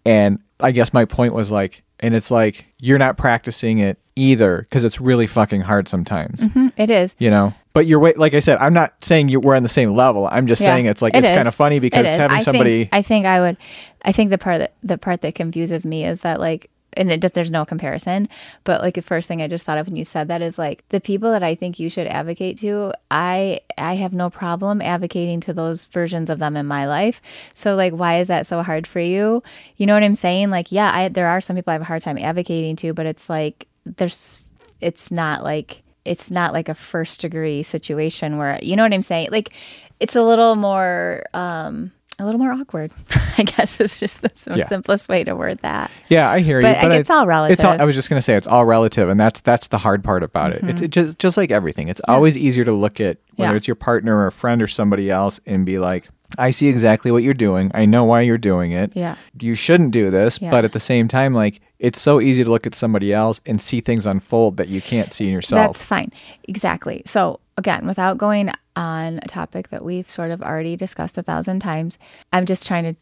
[0.06, 4.60] And I guess my point was like and it's like you're not practicing it either
[4.60, 6.48] because it's really fucking hard sometimes.
[6.50, 7.16] Mhm, it is.
[7.18, 8.20] You know, but you're wait.
[8.20, 10.28] Like I said, I'm not saying you we're on the same level.
[10.30, 12.84] I'm just Yeah, saying it's like it it's kind of funny because having I somebody.
[12.84, 13.58] Think, I think I would.
[14.04, 17.22] I think the part that the part that confuses me is that like, and it
[17.22, 18.30] just there's no comparison.
[18.64, 20.88] But like the first thing I just thought of when you said that is like
[20.90, 22.94] the people that I think you should advocate to.
[23.12, 27.22] I I have no problem advocating to those versions of them in my life.
[27.54, 29.44] So like, why is that so hard for you?
[29.78, 30.50] You know what I'm saying?
[30.50, 33.06] Like, yeah, I there are some people I have a hard time advocating to, but
[33.06, 34.50] it's like there's
[34.82, 39.04] it's not like it's not like a first degree situation where you know what I'm
[39.04, 39.30] saying?
[39.32, 39.54] Like
[40.00, 42.92] it's a little more um a little more awkward.
[43.38, 44.68] I guess is just the Yeah.
[44.68, 45.90] simplest way to word that.
[46.10, 46.90] Yeah, I hear But you.
[46.90, 47.54] I- it's all relative.
[47.54, 47.80] It's all.
[47.82, 50.52] I was just gonna say it's all relative, and that's that's the hard part about
[50.54, 50.64] it.
[50.64, 51.88] It's it just just like everything.
[51.88, 53.52] It's always easier to look at whether Mm-hmm.
[53.54, 53.58] Yeah.
[53.58, 57.12] it's your partner or a friend or somebody else and be like, I see exactly
[57.12, 57.72] what you're doing.
[57.74, 58.92] I know why you're doing it.
[58.96, 59.16] Yeah.
[59.40, 60.52] You shouldn't do this, Yeah.
[60.52, 63.60] but at the same time, like it's so easy to look at somebody else and
[63.60, 65.78] see things unfold that you can't see in yourself.
[65.78, 66.12] That's fine.
[66.48, 67.02] Exactly.
[67.06, 71.60] So, again, without going on a topic that we've sort of already discussed a thousand
[71.60, 71.98] times,
[72.32, 72.96] I'm just trying to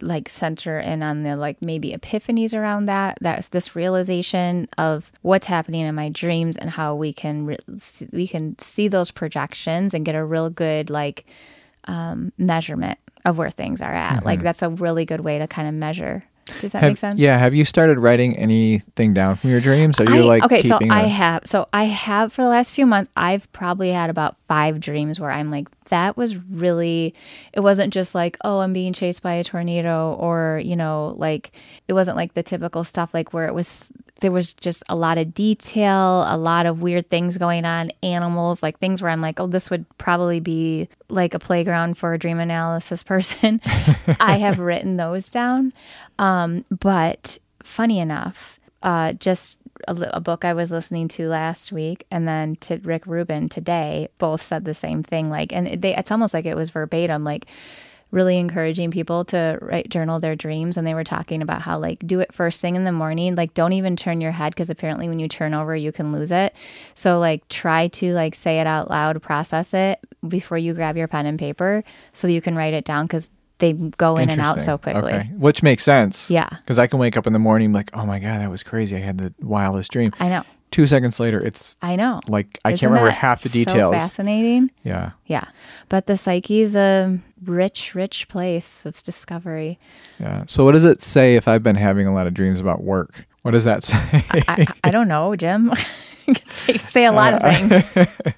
[0.00, 5.46] like center in on the like maybe epiphanies around that that's this realization of what's
[5.46, 7.58] happening in my dreams and how we can re-
[8.12, 11.26] we can see those projections and get a real good like
[11.84, 15.66] um, measurement of where things are at like that's a really good way to kind
[15.66, 16.22] of measure
[16.60, 17.36] does that Have- make sense Yeah.
[17.36, 20.00] Have you started writing anything down from your dreams?
[20.00, 22.70] Are you I- like okay so i a- have so i have for the last
[22.72, 27.14] few months i've probably had about five dreams where i'm like that was really
[27.52, 31.52] it wasn't just like oh i'm being chased by a tornado or you know like
[31.86, 35.18] it wasn't like the typical stuff like where it was there was just a lot
[35.18, 39.38] of detail a lot of weird things going on animals like things where i'm like
[39.38, 43.60] oh this would probably be like a playground for a dream analysis person.
[44.20, 45.72] I have written those down.
[46.18, 52.06] Um, but funny enough, uh, just a, a book I was listening to last week,
[52.10, 55.30] and then to Rick Rubin today, both said the same thing.
[55.30, 57.46] Like, and they, it's almost like it was verbatim, like
[58.10, 60.76] really encouraging people to write journal their dreams.
[60.76, 63.34] And they were talking about how like do it first thing in the morning.
[63.34, 66.32] Like, don't even turn your head because apparently when you turn over, you can lose
[66.32, 66.54] it.
[66.94, 71.08] So like try to like say it out loud, process it before you grab your
[71.08, 74.60] pen and paper, so you can write it down because they go in and out
[74.60, 75.12] so quickly.
[75.12, 75.30] Okay.
[75.36, 76.30] Which makes sense.
[76.30, 76.48] Yeah.
[76.48, 78.96] Because I can wake up in the morning like, oh my God, that was crazy.
[78.96, 80.12] I had the wildest dream.
[80.20, 80.42] I know.
[80.70, 82.20] Two seconds later, it's I know.
[82.28, 83.94] like, I Isn't can't remember half the so details.
[83.94, 84.70] fascinating.
[84.84, 85.12] yeah.
[85.24, 85.44] Yeah.
[85.88, 89.78] But the psyche's a rich, rich place of discovery.
[90.20, 90.44] Yeah.
[90.46, 93.26] So, what does it say if I've been having a lot of dreams about work?
[93.42, 93.96] What does that say?
[93.96, 95.72] I, I, I don't know, Jim.
[96.50, 97.94] say, say a lot of uh, things.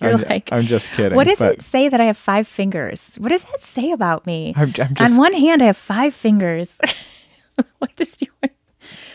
[0.00, 1.16] You're I'm, like, I'm just kidding.
[1.16, 3.14] what does but it say that I have five fingers?
[3.18, 4.52] What does that say about me?
[4.56, 6.78] I'm, I'm just, On one hand, I have five fingers.
[7.78, 8.28] what does you?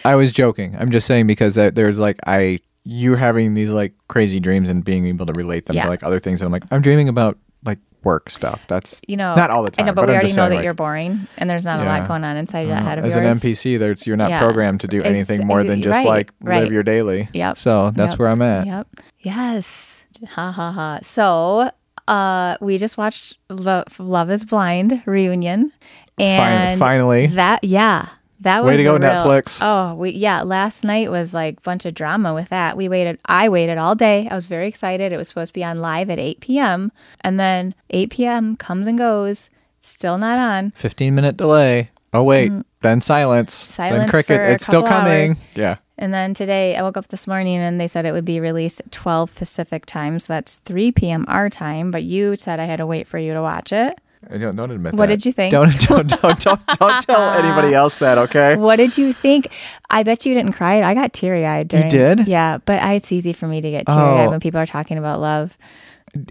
[0.04, 0.76] I was joking.
[0.80, 5.06] I'm just saying because there's like, I, you having these like crazy dreams and being
[5.06, 5.84] able to relate them Yeah.
[5.84, 6.42] to like other things.
[6.42, 8.66] And I'm like, I'm dreaming about like work stuff.
[8.68, 9.84] That's, You know, not all the time.
[9.86, 11.84] I know, but, we I'm already know that like, you're boring, and there's not a
[11.84, 13.24] lot going on inside that uh, head of as yours.
[13.24, 14.40] an NPC, there's you're not Yeah.
[14.42, 17.30] programmed to do anything more than just right, like live your daily.
[17.34, 17.60] Yep.
[17.60, 18.20] So that's Yep.
[18.20, 18.66] where I'm at.
[18.66, 18.88] Yep.
[19.20, 20.01] Yes.
[20.30, 21.00] Ha ha ha.
[21.02, 21.72] So,
[22.08, 25.72] uh, we just watched Lo- Love Is Blind reunion,
[26.18, 27.28] and finally.
[27.28, 28.08] that yeah,
[28.42, 29.60] that was Way to go, real- Netflix.
[29.62, 30.42] Oh, we yeah.
[30.42, 32.76] Last night was like a bunch of drama with that.
[32.78, 33.20] We waited.
[33.26, 34.28] I waited all day.
[34.30, 35.12] I was very excited.
[35.12, 36.92] It was supposed to be on live at 8 p.m.
[37.22, 38.56] and then 8 p.m.
[38.56, 39.50] comes and goes.
[39.82, 40.72] Still not on.
[40.72, 41.90] 15 minute delay.
[42.14, 43.68] Oh wait, then silence.
[43.68, 43.90] then Mm.
[43.94, 44.38] Silence cricket.
[44.38, 45.30] for a It's still coming.
[45.32, 45.38] hours.
[45.56, 45.78] Yeah.
[46.02, 48.80] And then today, I woke up this morning and they said it would be released
[48.82, 50.20] at 12 Pacific time.
[50.20, 51.26] So that's 3 p.m.
[51.28, 51.92] our time.
[51.92, 54.00] But you said I had to wait for you to watch it.
[54.30, 55.14] I don't don't admit What that.
[55.18, 55.52] did you think?
[55.52, 58.56] Don't don't don't don't, don't tell anybody else that, okay?
[58.56, 59.48] What did you think?
[59.90, 60.82] I bet you didn't cry.
[60.84, 61.72] I got teary eyed.
[61.74, 62.28] You did?
[62.28, 64.30] Yeah, but I, it's easy for me to get teary eyed Oh.
[64.32, 65.58] when people are talking about love.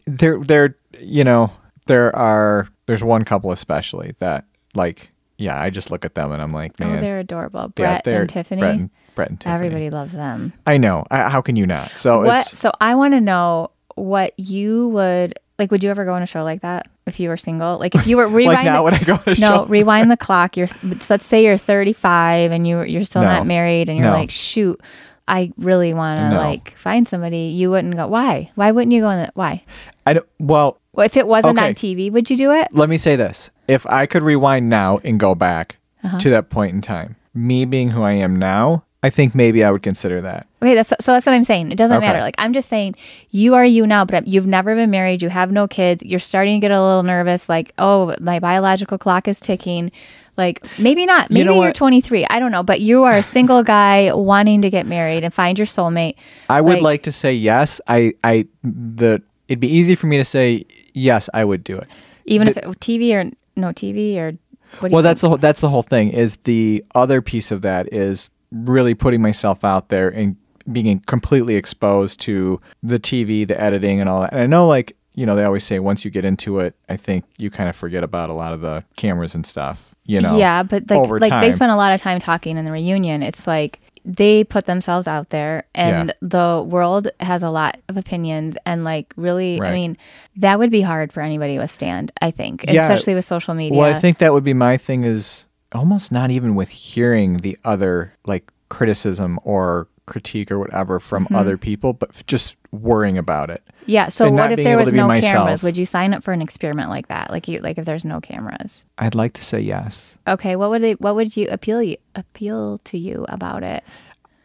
[0.06, 1.52] There there you know,
[1.87, 6.40] there are there's one couple especially that like yeah, I just look at them and
[6.42, 6.98] I'm like, oh, man.
[6.98, 7.61] oh, they're adorable.
[7.78, 8.61] yeah, Brett they're and Tiffany.
[8.61, 9.55] Brett and, Brett and Tiffany.
[9.55, 10.53] Everybody loves them.
[10.66, 11.05] I know.
[11.11, 11.96] I, how can you not?
[11.96, 12.40] So What?
[12.40, 15.70] it's So I want to know what you would like.
[15.70, 17.79] Would you ever go on a show like that if you were single?
[17.79, 19.64] Like if you were rewind like now the- when I go to a no, show.
[19.66, 20.57] rewind the clock.
[20.57, 23.29] You're let's say you're 35 and you you're still No.
[23.29, 24.12] not married and you're No.
[24.14, 24.81] like, shoot,
[25.29, 26.37] I really want to No.
[26.40, 27.53] like find somebody.
[27.55, 28.07] You wouldn't go.
[28.09, 28.51] Why?
[28.55, 29.33] Why wouldn't you go on that?
[29.35, 29.62] Why?
[30.07, 31.68] I don't well, Well, if it wasn't Okay.
[31.68, 32.68] on TV, would you do it?
[32.73, 33.51] let me say this.
[33.68, 36.18] If I could rewind now and go back Uh-huh.
[36.20, 39.70] to that point in time, me being who I am now, I think maybe I
[39.70, 40.46] would consider that.
[40.62, 41.72] Okay, that's so that's what I'm saying.
[41.72, 42.06] It doesn't Okay.
[42.06, 42.20] matter.
[42.20, 42.96] Like I'm just saying,
[43.30, 45.22] you are you now, but you've never been married.
[45.22, 46.02] You have no kids.
[46.04, 47.48] You're starting to get a little nervous.
[47.48, 49.90] Like, oh, my biological clock is ticking.
[50.36, 51.30] Like maybe not.
[51.30, 51.74] You Maybe know you are what?
[51.76, 52.26] 23.
[52.28, 55.58] I don't know, but you are a single guy wanting to get married and find
[55.58, 56.16] your soulmate.
[56.50, 57.80] I would Like- like to say yes.
[57.88, 61.30] I I the it'd be easy for me to say yes.
[61.32, 61.88] I would do it.
[62.26, 64.32] Even if it, TV or no TV or
[64.78, 65.26] what do Well, you that's think?
[65.26, 66.10] the whole, that's the whole thing.
[66.10, 70.36] Is the other piece of that is really putting myself out there and
[70.70, 74.32] being completely exposed to the TV, the editing, and all that.
[74.32, 76.96] And I know, like you know, they always say once you get into it, I
[76.96, 79.94] think you kind of forget about a lot of the cameras and stuff.
[80.04, 82.72] You know, yeah, but like like they spent a lot of time talking in the
[82.72, 83.22] reunion.
[83.22, 86.14] It's like they put themselves out there and Yeah.
[86.22, 89.98] the world has a lot of opinions and like really I mean
[90.36, 92.82] that would be hard for anybody to withstand, I think, Yeah.
[92.82, 93.78] especially with social media.
[93.78, 97.59] Well, I think that would be my thing is almost not even with hearing the
[97.64, 101.35] other like criticism or critique or whatever from Mm-hmm.
[101.37, 103.62] other people, but just worrying about it.
[103.87, 105.33] yeah, so and what if there was no myself.
[105.44, 105.62] cameras?
[105.62, 107.30] Would you sign up for an experiment like that?
[107.30, 108.85] Like you like if there's no cameras.
[108.98, 110.16] I'd like to say yes.
[110.26, 113.85] Okay, what would they what would you appeal you appeal to you about it?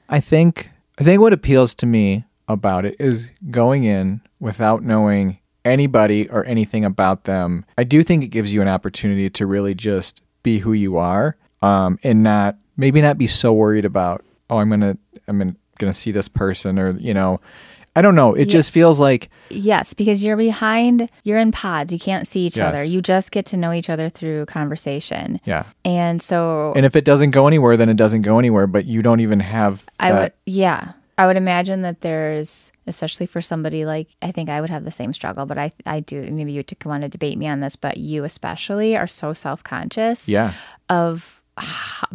[0.09, 5.39] I think I think what appeals to me about it is going in without knowing
[5.63, 7.65] anybody or anything about them.
[7.77, 11.35] I do think it gives you an opportunity to really just be who you are,
[11.61, 15.93] um, and not maybe not be so worried about oh I'm gonna I'm gonna, gonna
[15.93, 17.41] see this person or you know
[17.97, 18.33] I don't know.
[18.33, 21.93] It just feels like Yes, because you're behind, you're in pods.
[21.93, 22.83] You can't see each other.
[22.83, 25.39] You just get to know each other through conversation.
[25.45, 25.63] yeah.
[25.85, 28.67] And so And if it doesn't go anywhere, then it doesn't go anywhere.
[28.67, 29.85] But you don't even have.
[29.97, 34.49] I that- would, yeah, I would imagine that there's, especially for somebody like, I think
[34.49, 37.37] I would have the same struggle, but I, I do, maybe you want to debate
[37.37, 40.53] me on this, but you especially are so self conscious Yeah.
[40.89, 41.41] of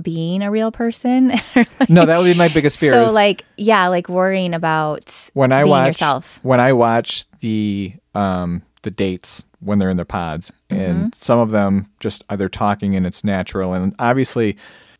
[0.03, 1.33] being a real person.
[1.89, 2.93] No, that would be my biggest fear.
[2.93, 6.39] so, like, yeah, like worrying about when I watch yourself.
[6.43, 10.81] when I watch the um the dates when they're in their pods Mm-hmm.
[10.83, 14.57] and some of them just either talking and it's natural and obviously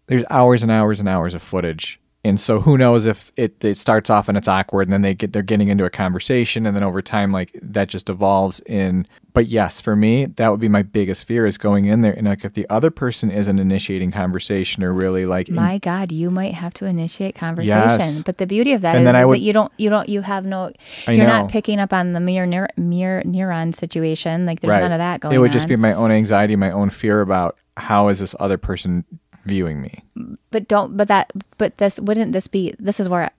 [0.09, 3.79] there's hours and hours and hours of footage and so who knows if it, it
[3.79, 6.77] starts off and it's awkward and then they get they're getting into a conversation and
[6.77, 10.69] then over time like that just evolves in but yes for me that would be
[10.69, 14.11] my biggest fear is going in there and like if the other person isn't initiating
[14.11, 17.79] conversation or really like My God, you might have to initiate conversation.
[17.79, 18.23] Yes.
[18.23, 20.21] But the beauty of that And is, is would- that you don't, you don't, you
[20.21, 20.71] have no,
[21.07, 21.43] I you're know.
[21.43, 24.47] not picking up on the mirror, neur- mirror neuron situation.
[24.47, 24.81] Like there's Right.
[24.83, 25.53] none of that going It would on.
[25.53, 29.05] just be my own anxiety, my own fear about how is this other person
[29.47, 30.03] viewing me.
[30.51, 32.75] but don't, but that, but this wouldn't this be?
[32.79, 33.31] This is where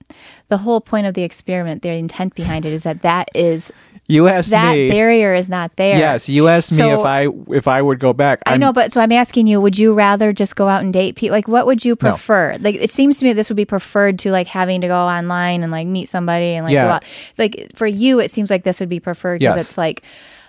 [0.49, 3.71] the whole point of the experiment, the intent behind it is that that is
[4.07, 4.89] You asked that me.
[4.89, 5.97] barrier is not there.
[5.97, 8.39] Yes, you asked me So- if I if I would go back.
[8.45, 10.91] I I'm- know, but so I'm asking you, would you rather just go out and
[10.91, 11.35] date people?
[11.35, 12.57] Like, what would you prefer?
[12.59, 15.61] Like, it seems to me this would be preferred to like having to go online
[15.63, 16.85] and like meet somebody and like Yeah.
[16.85, 17.03] go out.
[17.37, 19.65] Like for you, it seems like this would be preferred because Yes.
[19.69, 20.01] it's like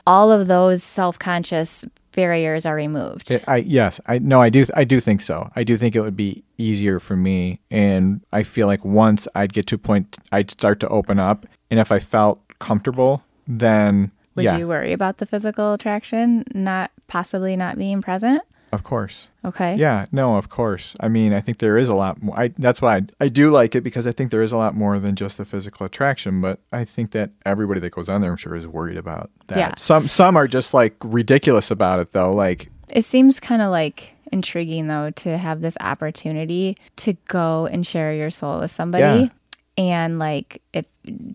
[0.07, 3.31] all of those self conscious barriers are removed.
[3.31, 5.51] Eh, I yes, I no, I do I do think so.
[5.57, 9.53] I do think it would be easier for me and I feel like once I'd
[9.53, 14.13] get to a point I'd start to open up and if I felt comfortable, then
[14.35, 18.43] would yeah, you worry about the physical attraction not possibly not being present?
[18.73, 19.29] Of course.
[19.45, 19.77] Okay.
[19.77, 20.95] Yeah, no, of course.
[21.01, 22.39] I mean, I think there is a lot more.
[22.39, 24.75] I, that's why I, I do like it because I think there is a lot
[24.75, 26.41] more than just the physical attraction.
[26.41, 29.59] But I think that everybody that goes on there, I'm sure, is worried about that.
[29.59, 29.75] Yeah.
[29.77, 32.33] Some some are just like ridiculous about it, though.
[32.33, 37.87] Like, It seems kind of like intriguing though to have this opportunity to go and
[37.87, 39.29] share your soul with somebody Yeah.
[39.77, 40.85] And like if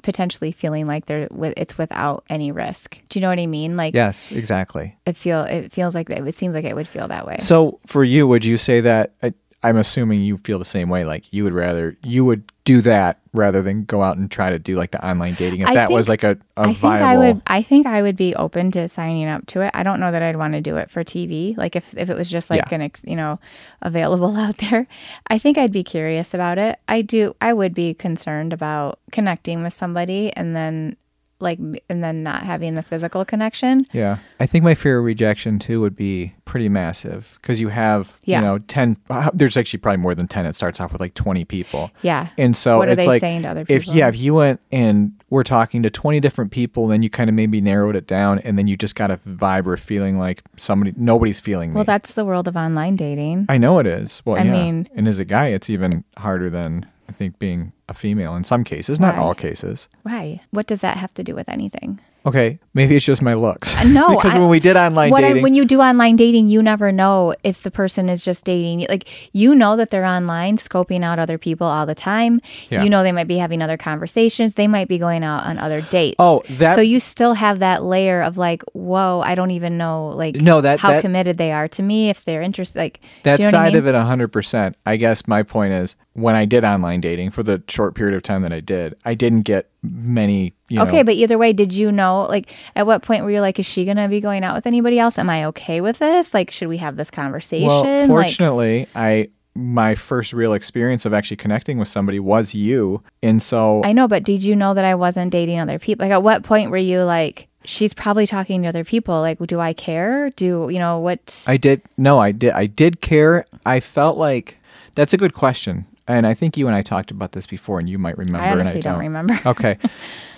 [0.03, 3.01] potentially feeling like they're with it's without any risk.
[3.09, 3.77] Do you know what I mean?
[3.77, 4.95] Like yes, exactly.
[5.05, 7.37] it feel it feels like that it seems like it would feel that way.
[7.39, 9.13] So for you, would you say that?
[9.21, 9.31] Uh,
[9.63, 11.03] I'm assuming you feel the same way.
[11.03, 14.59] Like you would rather you would do that rather than go out and try to
[14.59, 15.61] do like the online dating.
[15.61, 17.05] If I that was like a, a I think viable.
[17.05, 19.71] I would I think I would be open to signing up to it.
[19.73, 21.57] I don't know that I'd want to do it for TV.
[21.57, 22.75] Like if, if it was just like Yeah.
[22.75, 23.39] an ex, you know
[23.81, 24.87] available out there.
[25.27, 26.79] I think I'd be curious about it.
[26.87, 30.97] I do I would be concerned about connecting with somebody and then
[31.39, 33.85] like and then not having the physical connection.
[33.93, 34.17] Yeah.
[34.39, 38.39] I think my fear of rejection too would be pretty massive because you have, Yeah.
[38.39, 40.45] you know, 10, uh, there's actually probably more than 10.
[40.47, 41.91] It starts off with like 20 people.
[42.01, 42.27] Yeah.
[42.37, 44.59] And so What are it's they like, saying to other if, yeah, if you went
[44.71, 48.39] and were talking to 20 different people, then you kind of maybe narrowed it down
[48.39, 51.75] and then you just got a vibe or feeling like somebody, nobody's feeling me.
[51.75, 53.45] Well, that's the world of online dating.
[53.49, 54.21] I know it is.
[54.25, 54.51] Well, I yeah.
[54.51, 58.43] mean- and as a guy, it's even harder than I think being a female in
[58.43, 59.21] some cases, not Why?
[59.23, 59.87] all cases.
[60.03, 60.41] Why?
[60.51, 61.99] What does that have to do with anything?
[62.25, 63.73] Okay, maybe it's just my looks.
[63.73, 66.17] Uh, no, because I- when we did online what I, dating, when you do online
[66.17, 68.81] dating, you never know if the person is just dating.
[68.81, 68.87] you.
[68.89, 72.41] Like you know that they're online scoping out other people all the time.
[72.69, 72.83] Yeah.
[72.83, 74.55] You know they might be having other conversations.
[74.55, 76.17] They might be going out on other dates.
[76.19, 80.09] Oh, that- so you still have that layer of like, whoa, I don't even know
[80.09, 82.77] like No, that- how that- committed they are to me if they're interested.
[82.77, 83.87] Like that you know what I side mean?
[83.87, 87.59] of it 100% i guess my point is when i did online dating for the
[87.77, 91.13] short period of time that i did i didn't get many you Okay, know, but
[91.13, 92.23] either way, did you know?
[92.23, 94.99] Like, at what point were you like, is she gonna be going out with anybody
[94.99, 95.17] else?
[95.17, 96.33] Am I okay with this?
[96.33, 97.67] Like, should we have this conversation?
[97.67, 103.01] well like, fortunately i my first real experience of actually connecting with somebody was you
[103.23, 106.05] and so I know, but did you know that I wasn't dating other people?
[106.05, 109.21] Like, at what point were you like, she's probably talking to other people?
[109.21, 110.31] Like, do I care?
[110.31, 111.45] Do you know what?
[111.47, 113.45] I did no, I did I did care.
[113.65, 114.57] I felt like
[114.95, 115.85] that's a good question.
[116.07, 118.51] And I think you and I talked about this before and you might remember I
[118.51, 119.39] honestly and I don't don't, remember.
[119.45, 119.77] okay.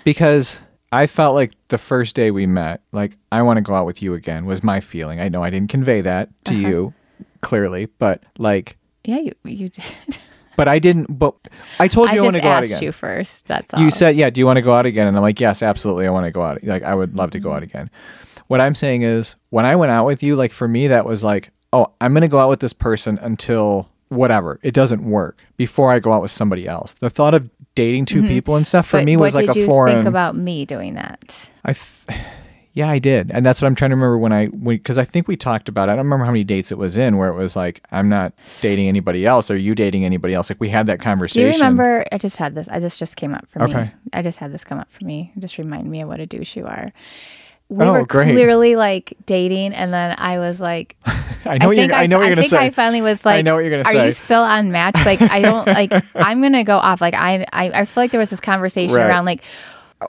[0.04, 0.60] Because
[0.92, 4.02] I felt like the first day we met, like I want to go out with
[4.02, 5.20] you again was my feeling.
[5.20, 6.68] I know I didn't convey that to Uh-huh.
[6.68, 6.94] you
[7.42, 9.86] clearly, but like yeah, you you did.
[10.58, 11.36] but I didn't but
[11.80, 12.84] I told you I, want to go out asked again.
[12.84, 13.46] you first.
[13.46, 13.80] That's all.
[13.80, 16.08] You said, "Yeah, do you want to go out again?" And I'm like, "Yes, absolutely.
[16.08, 16.64] I want to go out.
[16.64, 17.90] Like, I would love to go out again."
[18.48, 21.24] What I'm saying is, when I went out with you, like for me, that was
[21.24, 25.38] like, "Oh, I'm going to go out with this person until whatever it doesn't work
[25.58, 28.88] before I go out with somebody else." The thought of dating 2 people and stuff
[28.88, 29.06] for Mm-hmm.
[29.06, 29.96] But me was like did a you foreign.
[29.96, 31.50] think about me doing that?
[31.64, 32.20] I, th-
[32.74, 35.28] yeah, I did, and that's what I'm trying to remember when I because I think
[35.28, 35.88] we talked about.
[35.90, 35.94] It.
[35.94, 38.34] I don't remember how many dates it was in where it was like, "I'm not
[38.62, 41.52] dating anybody else," Are "You dating anybody else?" Like we had that conversation.
[41.52, 42.04] Do you remember?
[42.12, 42.68] I just had this.
[42.70, 43.72] I this just came up for me.
[43.72, 43.92] Okay.
[44.14, 45.32] I just had this come up for me.
[45.40, 46.92] Just remind me of what a douche you are.
[47.70, 48.32] We Oh, were great.
[48.34, 50.96] clearly like dating, and then I was like,
[51.46, 52.00] I know think you're.
[52.00, 52.58] I, know what you're gonna think say.
[52.58, 54.06] I finally was like, I know what you're gonna Are say.
[54.08, 54.96] you still on Match?
[55.06, 55.94] Like, I don't like.
[56.16, 57.00] I'm gonna go off.
[57.00, 59.06] Like, I, I, I feel like there was this conversation Right.
[59.06, 59.44] around like,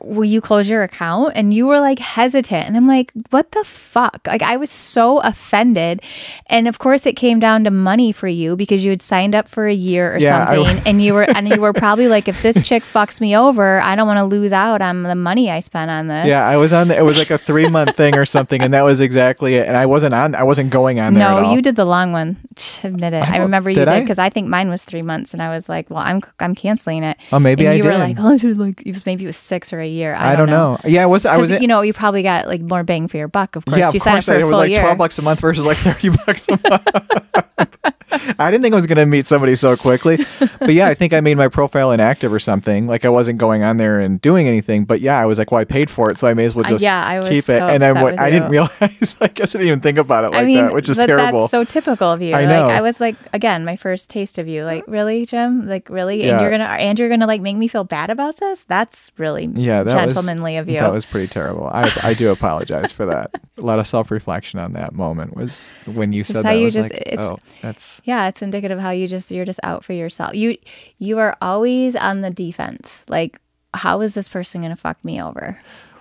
[0.03, 1.33] will you close your account?
[1.35, 4.21] And you were like hesitant, and I'm like, what the fuck?
[4.27, 6.03] Like, I was so offended,
[6.47, 9.49] and of course, it came down to money for you because you had signed up
[9.49, 12.29] for a year or Yeah, I- something, and you were, and you were probably like,
[12.29, 15.51] if this chick fucks me over, I don't want to lose out on the money
[15.51, 16.27] I spent on this.
[16.27, 16.89] Yeah, I was on.
[16.89, 19.67] The, it was like a three month thing or something, and that was exactly it.
[19.67, 20.35] And I wasn't on.
[20.35, 21.29] I wasn't going on there.
[21.29, 22.37] No, you did the long one.
[22.85, 23.23] Admit it.
[23.23, 24.01] I, don't- remember you did did I?
[24.01, 24.31] because I?
[24.31, 27.41] think mine was three months, and I was like, "Well, I'm I'm canceling it." Oh,
[27.41, 29.80] maybe and I you were like, "Oh, like it was maybe it was six or
[29.81, 30.79] a year." I, I don't know.
[30.85, 31.27] Yeah, I was.
[31.27, 31.51] I was.
[31.51, 33.57] you know, you probably got like more bang for your buck.
[33.57, 34.27] Of course, yeah, of you signed up course.
[34.27, 34.81] for a it was like year.
[34.81, 37.77] twelve bucks a month versus like thirty bucks a month.
[38.39, 40.25] I didn't think I was going to meet somebody so quickly,
[40.59, 42.87] but yeah, I think I made my profile inactive or something.
[42.87, 44.85] Like I wasn't going on there and doing anything.
[44.85, 46.67] But yeah, I was like, well, I paid for it, so I may as well
[46.67, 47.59] Uh, just yeah, I was keep it.
[47.59, 48.19] so and then what?
[48.19, 49.17] I didn't realize.
[49.21, 51.41] I guess I didn't even think about it like I mean, that, which is terrible.
[51.43, 52.35] That's so typical of you.
[52.35, 52.69] I Like know.
[52.69, 54.65] I was like, again, my first taste of you.
[54.65, 55.69] Like, really, Jim?
[55.69, 56.25] Like, really?
[56.25, 56.33] Yeah.
[56.33, 58.65] And you're gonna and you're gonna like make me feel bad about this?
[58.65, 60.79] That's really yeah, that gentlemanly was, of you.
[60.81, 61.67] That was pretty terrible.
[61.69, 63.31] I I do apologize for that.
[63.59, 66.53] A lot of self reflection on that moment was when you said that.
[66.53, 69.45] You was just- like, it's- oh, that's Yeah, it's indicative of how you just you're
[69.45, 70.35] just out for yourself.
[70.35, 70.57] You
[70.99, 73.05] you are always on the defense.
[73.09, 73.41] Like,
[73.75, 75.59] how is this person gonna fuck me over?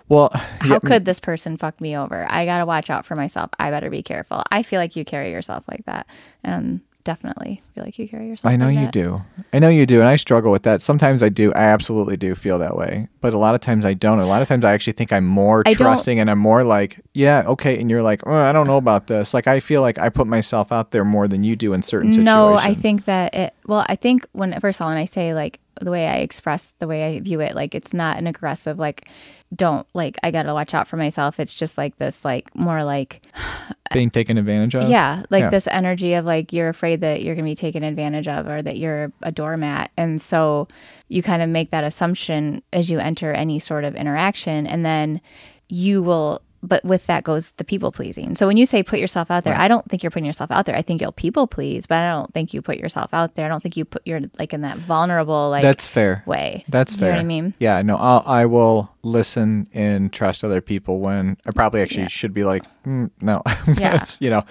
[0.10, 0.32] well.
[0.34, 2.26] How yeah, could this person fuck me over?
[2.30, 3.52] I gotta watch out for myself.
[3.60, 4.44] I better be careful.
[4.52, 6.08] I feel like you carry yourself like that,
[6.44, 8.54] and definitely feel like you carry yourself.
[8.54, 8.94] I know like you that.
[8.94, 9.24] do.
[9.52, 10.80] I know you do, and I struggle with that.
[10.80, 11.52] Sometimes I do.
[11.54, 14.20] I absolutely do feel that way, but a lot of times I don't.
[14.20, 17.00] A lot of times I actually think I'm more I trusting, and I'm more like,
[17.16, 17.82] yeah, okay.
[17.82, 19.34] And you're like, oh, I don't know about this.
[19.34, 22.14] Like I feel like I put myself out there more than you do in certain
[22.14, 22.26] situations.
[22.26, 23.56] No, I think that it.
[23.66, 26.74] Well, I think when first of all, when I say like the way I express
[26.80, 29.08] the way I view it, like it's not an aggressive like.
[29.56, 31.40] Don't like I gotta watch out for myself.
[31.40, 33.26] It's just like this, like more like
[33.94, 34.88] being taken advantage of.
[34.88, 35.50] Yeah, like Yeah.
[35.50, 38.62] this energy of like you're afraid that you're going to be taken advantage of or
[38.62, 39.90] that you're a doormat.
[39.98, 40.68] And so
[41.08, 44.68] you kind of make that assumption as you enter any sort of interaction.
[44.68, 45.20] And then
[45.68, 48.36] you will, but with that goes the people pleasing.
[48.36, 50.66] So when you say put yourself out there, I don't think you're putting yourself out
[50.66, 50.76] there.
[50.76, 53.46] I think you'll people please, but I don't think you put yourself out there.
[53.46, 56.24] I don't think you put, you're like in that vulnerable, like, That's fair.
[56.26, 56.66] way.
[56.68, 57.10] That's You fair.
[57.12, 57.54] know what I mean?
[57.60, 62.08] Yeah, no, I'll, I will listen and trust other people when I probably actually Yeah.
[62.10, 63.42] should be like, mm, no,
[63.78, 64.04] Yeah.
[64.20, 64.44] You know.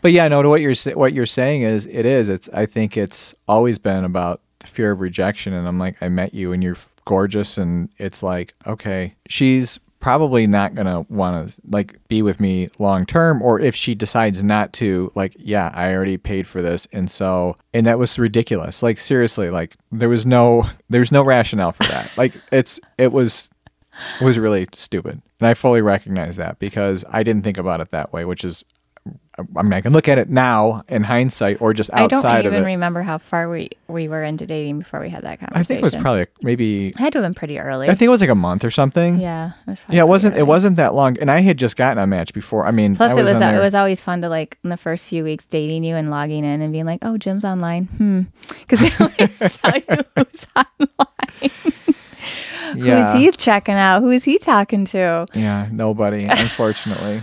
[0.00, 2.28] But yeah, no, to what you're what you're saying is it is.
[2.28, 6.08] It's I think it's always been about the fear of rejection, and I'm like, I
[6.10, 6.76] met you and you're
[7.06, 12.68] gorgeous, and it's like, okay, she's probably not gonna want to like be with me
[12.78, 16.86] long term or if she decides not to like yeah i already paid for this
[16.92, 18.82] and so and that was ridiculous.
[18.82, 22.10] Like seriously like there was no there's no rationale for that.
[22.18, 23.48] Like it's it was
[24.20, 27.90] it was really stupid and i fully recognize that because i didn't think about it
[27.92, 28.62] that way which is
[29.56, 32.52] I mean, I can look at it now in hindsight, or just outside I don't
[32.52, 35.60] even remember how far we we were into dating before we had that conversation.
[35.60, 36.88] I think it was probably maybe.
[36.88, 37.88] it had to have been pretty early.
[37.88, 39.18] I think it was like a month or something.
[39.18, 40.36] yeah, it was probably Yeah, it wasn't.
[40.36, 42.64] It wasn't that long, and I had just gotten a match before.
[42.64, 44.70] I mean, Plus, I it was on uh, it was always fun to like in
[44.70, 47.86] the first few weeks dating you and logging in and being like, "Oh, Jim's online."
[47.86, 48.20] Hmm,
[48.60, 51.50] because they always tell you who's online.
[52.76, 54.00] yeah, Who's he checking out?
[54.00, 55.26] Who is he talking to?
[55.34, 57.22] yeah, nobody, unfortunately.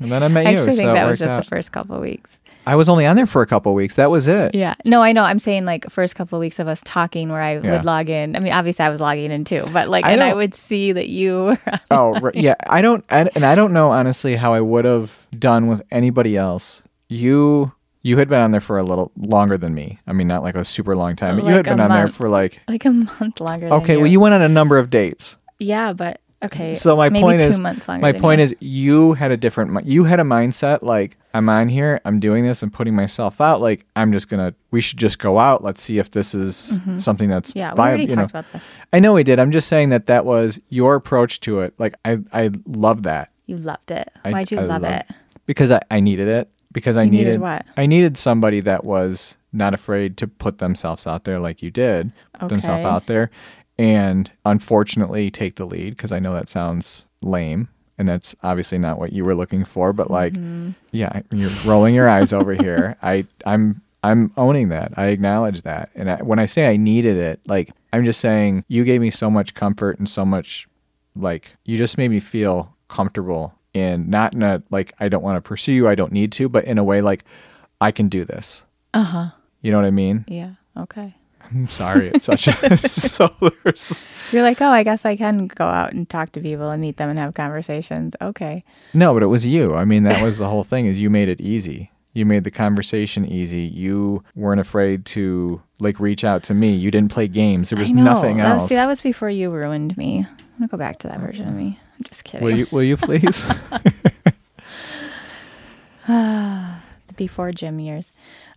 [0.00, 1.42] And then I met I you, actually so think that was just out.
[1.44, 2.40] the first couple of weeks.
[2.66, 3.94] I was only on there for a couple weeks.
[3.94, 4.54] That was it.
[4.54, 4.74] Yeah.
[4.84, 5.22] No, I know.
[5.22, 7.72] I'm saying like first couple of weeks of us talking where I Yeah.
[7.76, 8.36] would log in.
[8.36, 10.92] I mean, obviously I was logging in too, but like, I and I would see
[10.92, 11.58] that you were.
[11.90, 12.34] Oh, right.
[12.34, 12.56] yeah.
[12.68, 16.36] I don't, I, and I don't know honestly how I would have done with anybody
[16.36, 16.82] else.
[17.08, 17.72] You,
[18.02, 19.98] you had been on there for a little longer than me.
[20.06, 21.36] I mean, not like a super long time.
[21.36, 22.60] but you had been a on there for like.
[22.68, 23.68] like a month longer.
[23.68, 25.36] Okay, well, you went on a number of dates.
[25.58, 26.74] Yeah, but okay.
[26.74, 28.02] So my maybe point two is, months longer.
[28.02, 28.44] my point you.
[28.44, 29.86] is, you had a different.
[29.86, 33.60] You had a mindset like I'm on here, I'm doing this, I'm putting myself out.
[33.60, 34.54] Like I'm just gonna.
[34.70, 35.62] We should just go out.
[35.64, 37.58] Let's see if this is something that's Mm-hmm.
[37.58, 37.88] yeah, we viable.
[37.88, 38.22] already you know.
[38.22, 38.62] talked about this.
[38.92, 39.38] I know we did.
[39.38, 41.74] I'm just saying that that was your approach to it.
[41.78, 43.30] Like I, I love that.
[43.46, 44.10] You loved it.
[44.24, 45.06] I- Why'd you I love it?
[45.46, 47.64] because I, I needed it because I needed needed, what?
[47.76, 52.12] I needed somebody that was not afraid to put themselves out there like you did
[52.38, 53.30] put themselves out there
[53.78, 58.98] and unfortunately take the lead because I know that sounds lame and that's obviously not
[58.98, 60.70] what you were looking for but like Mm-hmm.
[60.92, 65.90] yeah you're rolling your eyes over here I I'm I'm owning that I acknowledge that
[65.94, 69.10] and I, when I say I needed it like I'm just saying you gave me
[69.10, 70.68] so much comfort and so much
[71.16, 75.36] like you just made me feel comfortable in not in a like I don't want
[75.36, 77.24] to pursue you, I don't need to, but in a way like
[77.80, 78.64] I can do this.
[78.94, 79.26] Uh huh.
[79.62, 80.24] You know what I mean?
[80.28, 80.52] Yeah.
[80.76, 81.14] Okay.
[81.50, 83.34] I'm sorry, it's such a so
[84.32, 86.96] You're like, oh, I guess I can go out and talk to people and meet
[86.96, 88.14] them and have conversations.
[88.20, 88.64] Okay.
[88.94, 89.74] no, but it was you.
[89.74, 91.90] I mean, that was the whole thing is you made it easy.
[92.12, 93.60] You made the conversation easy.
[93.60, 96.74] You weren't afraid to like reach out to me.
[96.74, 97.70] You didn't play games.
[97.70, 98.68] There was nothing else.
[98.68, 100.26] See, that was before you ruined me.
[100.28, 101.78] I'm gonna go back to that version of me.
[101.96, 102.44] I'm just kidding.
[102.44, 103.44] will you will you please?
[107.16, 108.12] before Jim years.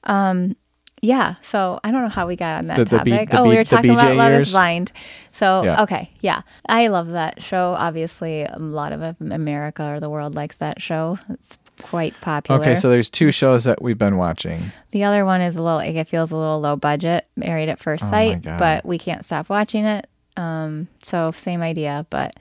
[0.06, 0.56] Um,
[1.02, 1.36] yeah.
[1.42, 3.30] So I don't know how we got on that The- the B- topic.
[3.30, 4.92] the oh, B- we were talking about Love is Blind.
[5.32, 5.84] So Yeah.
[5.84, 7.76] okay, yeah, I love that show.
[7.78, 11.18] Obviously, a lot of America or the world likes that show.
[11.30, 12.62] It's quite popular.
[12.62, 14.72] okay, so there's two shows that we've been watching.
[14.92, 15.80] the other one is a little.
[15.80, 17.26] It feels a little low budget.
[17.36, 18.60] Married at First Oh Sight, God.
[18.60, 20.08] but we can't stop watching it.
[20.38, 22.36] Um, so same idea, but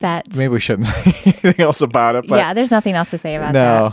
[0.00, 2.52] that's Maybe we shouldn't say anything else about it, but yeah.
[2.54, 3.92] There's nothing else to say about that.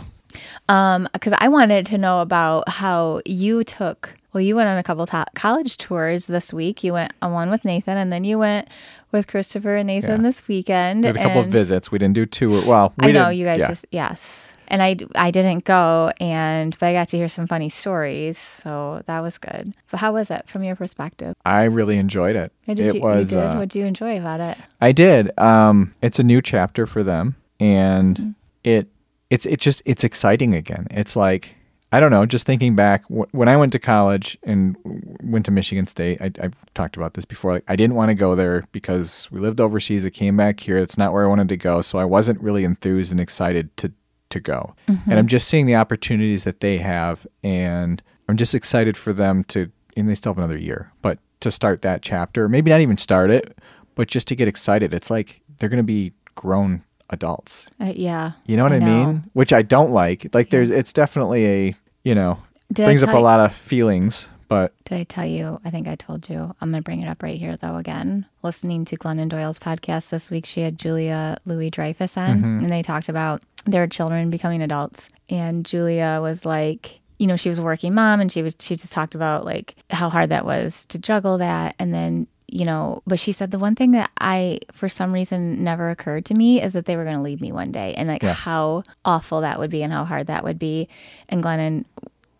[0.68, 4.14] Um, because I wanted to know about how you took.
[4.32, 6.84] Well, you went on a couple to- college tours this week.
[6.84, 8.68] You went on one with Nathan, and then you went
[9.10, 10.16] with Christopher and Nathan Yeah.
[10.18, 11.02] this weekend.
[11.04, 11.90] We had a couple of visits.
[11.90, 12.62] We didn't do two.
[12.66, 13.68] Well, we I know you guys yeah.
[13.68, 17.70] just yes, and I I didn't go, and but I got to hear some funny
[17.70, 19.74] stories, so that was good.
[19.90, 21.34] But how was it from your perspective?
[21.46, 22.52] I really enjoyed it.
[22.66, 23.32] Did it you, was.
[23.32, 23.46] you did?
[23.46, 24.58] uh, what did you enjoy about it?
[24.82, 25.36] I did.
[25.38, 28.30] Um, it's a new chapter for them, and Mm-hmm.
[28.64, 28.88] it
[29.30, 30.86] it's it just it's exciting again.
[30.90, 31.54] It's like
[31.90, 32.26] I don't know.
[32.26, 34.76] Just thinking back when I went to college and
[35.22, 37.52] went to Michigan State, I, I've talked about this before.
[37.52, 40.04] Like I didn't want to go there because we lived overseas.
[40.04, 40.76] I came back here.
[40.76, 43.92] It's not where I wanted to go, so I wasn't really enthused and excited to
[44.30, 44.74] to go.
[44.86, 45.10] Mm-hmm.
[45.10, 49.44] And I'm just seeing the opportunities that they have, and I'm just excited for them
[49.44, 49.70] to.
[49.96, 53.30] And they still have another year, but to start that chapter, maybe not even start
[53.30, 53.58] it,
[53.94, 54.94] but just to get excited.
[54.94, 57.68] It's like they're going to be grown adults.
[57.80, 59.06] Uh, yeah, You know what I, know.
[59.06, 59.24] mean?
[59.32, 60.26] Which I don't like.
[60.34, 62.38] Like there's it's definitely a, you know,
[62.72, 65.60] Did brings up a lot of feelings, but Did I tell you?
[65.64, 66.54] I think I told you.
[66.60, 68.26] I'm going to bring it up right here, though, again.
[68.42, 72.44] Listening to Glennon Doyle's podcast this week, she had Julia Louis Dreyfus on, Mm-hmm.
[72.60, 75.08] and they talked about their children becoming adults.
[75.30, 78.76] And Julia was like, you know, she was a working mom, and she was she
[78.76, 83.02] just talked about like how hard that was to juggle that, and then you know,
[83.06, 86.62] but she said the one thing that I, for some reason, never occurred to me
[86.62, 88.32] is that they were going to leave me one day, and like Yeah.
[88.34, 90.88] how awful that would be, and how hard that would be.
[91.28, 91.84] And Glennon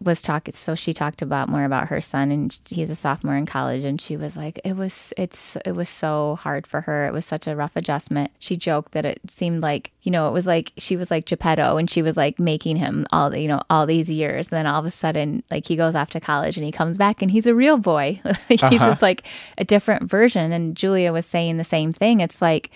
[0.00, 3.46] was talking so she talked about more about her son and he's a sophomore in
[3.46, 7.06] college and she was like it was it's it was so hard for her.
[7.06, 8.30] It was such a rough adjustment.
[8.38, 11.76] She joked that it seemed like you know it was like she was like geppetto
[11.76, 14.48] and she was like making him all you know all these years.
[14.48, 16.96] And then all of a sudden like he goes off to college and he comes
[16.96, 18.20] back and he's a real boy.
[18.24, 18.90] Like he's uh-huh.
[18.90, 19.24] just like
[19.58, 20.52] a different version.
[20.52, 22.20] And julia was saying the same thing.
[22.20, 22.70] It's like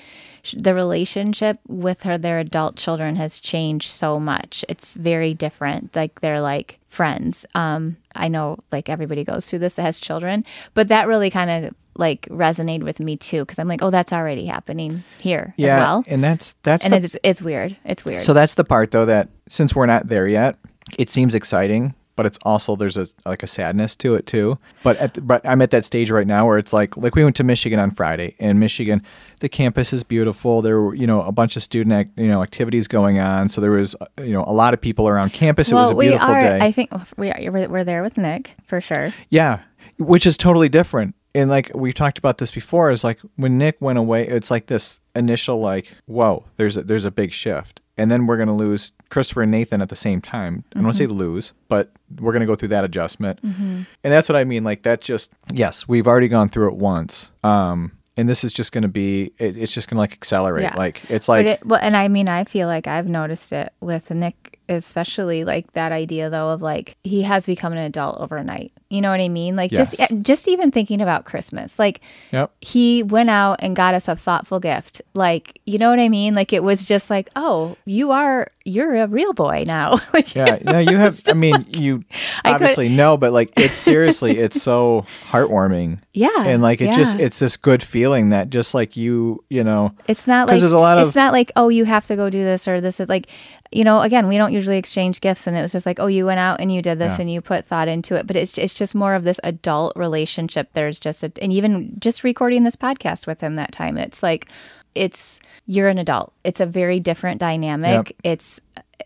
[0.57, 4.65] the relationship with her their adult children has changed so much.
[4.69, 5.95] It's very different.
[5.95, 7.47] Like they're like friends.
[7.55, 11.65] Um i know like everybody goes through this that has children but that really kind
[11.65, 15.77] of like resonated with me too because i'm like oh that's already happening here yeah,
[15.77, 16.05] as well.
[16.07, 17.77] and that's that's and the, it's it's weird.
[17.85, 18.23] It's weird.
[18.23, 20.57] So that's the part though that since we're not there yet,
[20.99, 24.59] it seems exciting, but it's also there's a like a sadness to it too.
[24.83, 27.25] But at the, but I'm at that stage right now where it's like like we
[27.25, 29.03] went to Michigan on Friday, and Michigan,
[29.41, 30.63] the campus is beautiful.
[30.63, 33.61] There were you know a bunch of student act, you know activities going on, so
[33.61, 35.71] there was uh, you know a lot of people around campus.
[35.71, 36.41] It was a we beautiful are.
[36.41, 36.59] day.
[36.61, 37.51] I think we are.
[37.51, 39.13] We're, there with Nick for sure.
[39.29, 39.61] Yeah,
[39.99, 41.17] which is totally different.
[41.35, 44.67] And like we talked about this before, is like when Nick went away, it's like
[44.67, 48.93] this initial like, whoa, there's a, there's a big shift, and then we're gonna lose
[49.13, 50.65] Christopher and Nathan at the same time.
[50.73, 54.29] I don't want to say lose, but we're gonna go through that adjustment, and that's
[54.29, 54.65] what I mean.
[54.65, 57.31] Like that just yes, we've already gone through it once.
[57.45, 60.63] Um, and this is just going to be it, it's just going to like accelerate
[60.65, 60.77] Yeah.
[60.77, 64.11] like it's like it, well, and I mean, I feel like I've noticed it with
[64.11, 68.73] Nick, especially like that idea though of like he has become an adult overnight.
[68.93, 69.57] You know what I mean?
[69.57, 70.13] Like just Yes.
[70.23, 74.61] just even thinking about Christmas, like yep he went out and got us a thoughtful
[74.61, 75.01] gift.
[75.15, 76.35] Like you know what I mean?
[76.35, 79.99] Like it was just like, oh, you are you're a real boy now.
[80.15, 81.21] like Yeah, no, you have.
[81.27, 82.05] I mean, like- you
[82.45, 85.99] obviously know, but like, it's seriously, it's so heartwarming.
[86.15, 89.93] Yeah, and like, it just, it's this good feeling that just like you, you know,
[90.07, 92.29] It's not like there's a lot of, it's not like oh you have to go
[92.29, 93.29] do this or this is like
[93.71, 96.27] you know again we don't usually exchange gifts and it was just like oh you
[96.27, 97.23] went out and you did this Yeah.
[97.23, 100.69] and you put thought into it but it's it's just more of this adult relationship
[100.73, 104.49] there's just a and even just recording this podcast with him that time it's like
[104.95, 108.17] it's you're an adult it's a very different dynamic Yep.
[108.25, 108.61] it's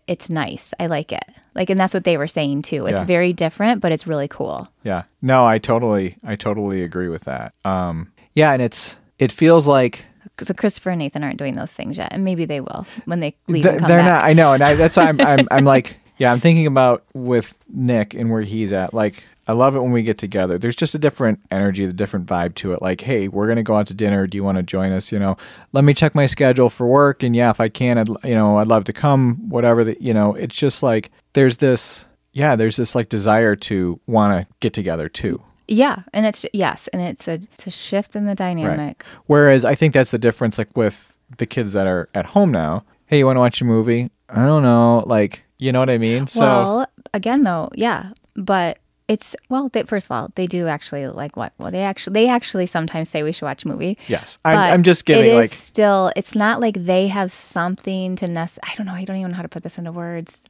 [0.07, 1.23] it's nice I like it
[1.55, 3.05] like and that's what they were saying too it's Yeah.
[3.05, 5.03] very different but it's really cool yeah.
[5.21, 7.53] No, I totally, I totally agree with that.
[7.65, 10.05] Um, yeah, and it's, it feels like
[10.41, 13.35] so Christopher and Nathan aren't doing those things yet and maybe they will when they
[13.47, 14.21] leave Th- and come they're back.
[14.21, 14.23] not.
[14.23, 17.59] I know, and I, that's why I'm, I'm, I'm like, yeah, I'm thinking about with
[17.67, 18.93] Nick and where he's at.
[18.93, 20.57] Like, I love it when we get together.
[20.57, 22.81] There's just a different energy, the different vibe to it.
[22.81, 24.27] Like, hey, we're gonna go out to dinner.
[24.27, 25.11] Do you want to join us?
[25.11, 25.37] You know,
[25.71, 28.57] let me check my schedule for work, and yeah, if I can, I'd, you know,
[28.57, 29.49] I'd love to come.
[29.49, 33.99] Whatever that, you know, it's just like there's this, yeah, there's this like desire to
[34.05, 35.41] want to get together too.
[35.67, 39.03] Yeah, and it's yes, and it's a it's a shift in the dynamic.
[39.25, 42.83] Whereas I think that's the difference, like with the kids that are at home now.
[43.05, 44.09] Hey, you want to watch a movie?
[44.29, 46.27] I don't know, like you know what I mean.
[46.27, 51.07] So well, again though, yeah, but it's well, they, first of all, they do actually
[51.07, 51.53] like what?
[51.57, 53.97] Well, they actually they actually sometimes say we should watch a movie.
[54.07, 56.11] yes, I'm, I'm just It giving is like still.
[56.15, 58.59] It's not like they have something to nest.
[58.63, 58.93] I don't know.
[58.93, 60.41] I don't even know how to put this into words.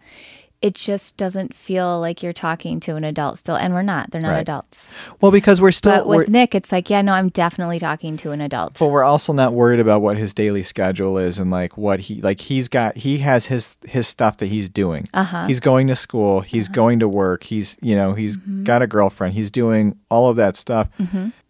[0.61, 4.09] It just doesn't feel like you're talking to an adult still, and we're not.
[4.09, 4.39] They're not Right.
[4.41, 4.89] adults.
[5.21, 8.17] well because we're still But we're, with Nick, it's like, yeah, no, I'm definitely talking
[8.17, 8.79] to an adult.
[8.79, 12.21] but we're also not worried about what his daily schedule is and like what he
[12.21, 15.05] like he's got he has his his stuff that he's doing.
[15.13, 15.45] Uh-huh.
[15.45, 16.41] He's going to school.
[16.41, 17.43] He's going to work.
[17.43, 18.63] He's you know he's Mm-hmm.
[18.63, 19.35] got a girlfriend.
[19.35, 20.87] He's doing all of that stuff.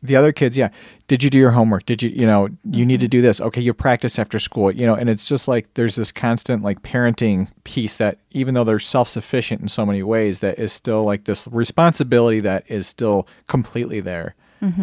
[0.04, 0.70] The other kids, yeah.
[1.08, 1.86] Did you do your homework?
[1.86, 3.02] Did you you know you need Mm-hmm.
[3.06, 3.42] to do this?
[3.42, 4.72] Okay, you practice after school.
[4.72, 8.64] You know, and it's just like there's this constant like parenting piece that even though
[8.64, 12.86] they're self sufficient in so many ways, that is still like this responsibility that is
[12.88, 14.36] still completely there.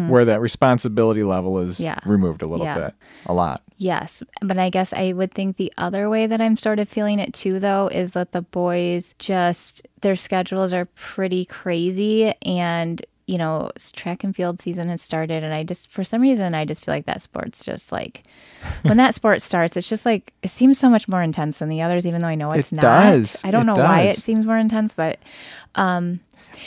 [0.07, 1.83] Where that responsibility level is Mm-hmm.
[1.83, 1.99] Yeah.
[2.05, 2.79] removed a little Yeah.
[2.79, 2.93] bit,
[3.25, 3.61] a lot.
[3.77, 7.19] Yes, but I guess I would think the other way that I'm sort of feeling
[7.19, 13.37] it too, though, is that the boys just their schedules are pretty crazy, and you
[13.39, 16.85] know, track and field season has started, and I just for some reason I just
[16.85, 18.23] feel like that sport's just like
[18.83, 21.81] when that sport starts, it's just like it seems so much more intense than the
[21.81, 22.81] others, even though I know it's It not.
[22.81, 23.41] does.
[23.43, 25.17] I don't It know why it seems more intense, but
[25.75, 26.19] I-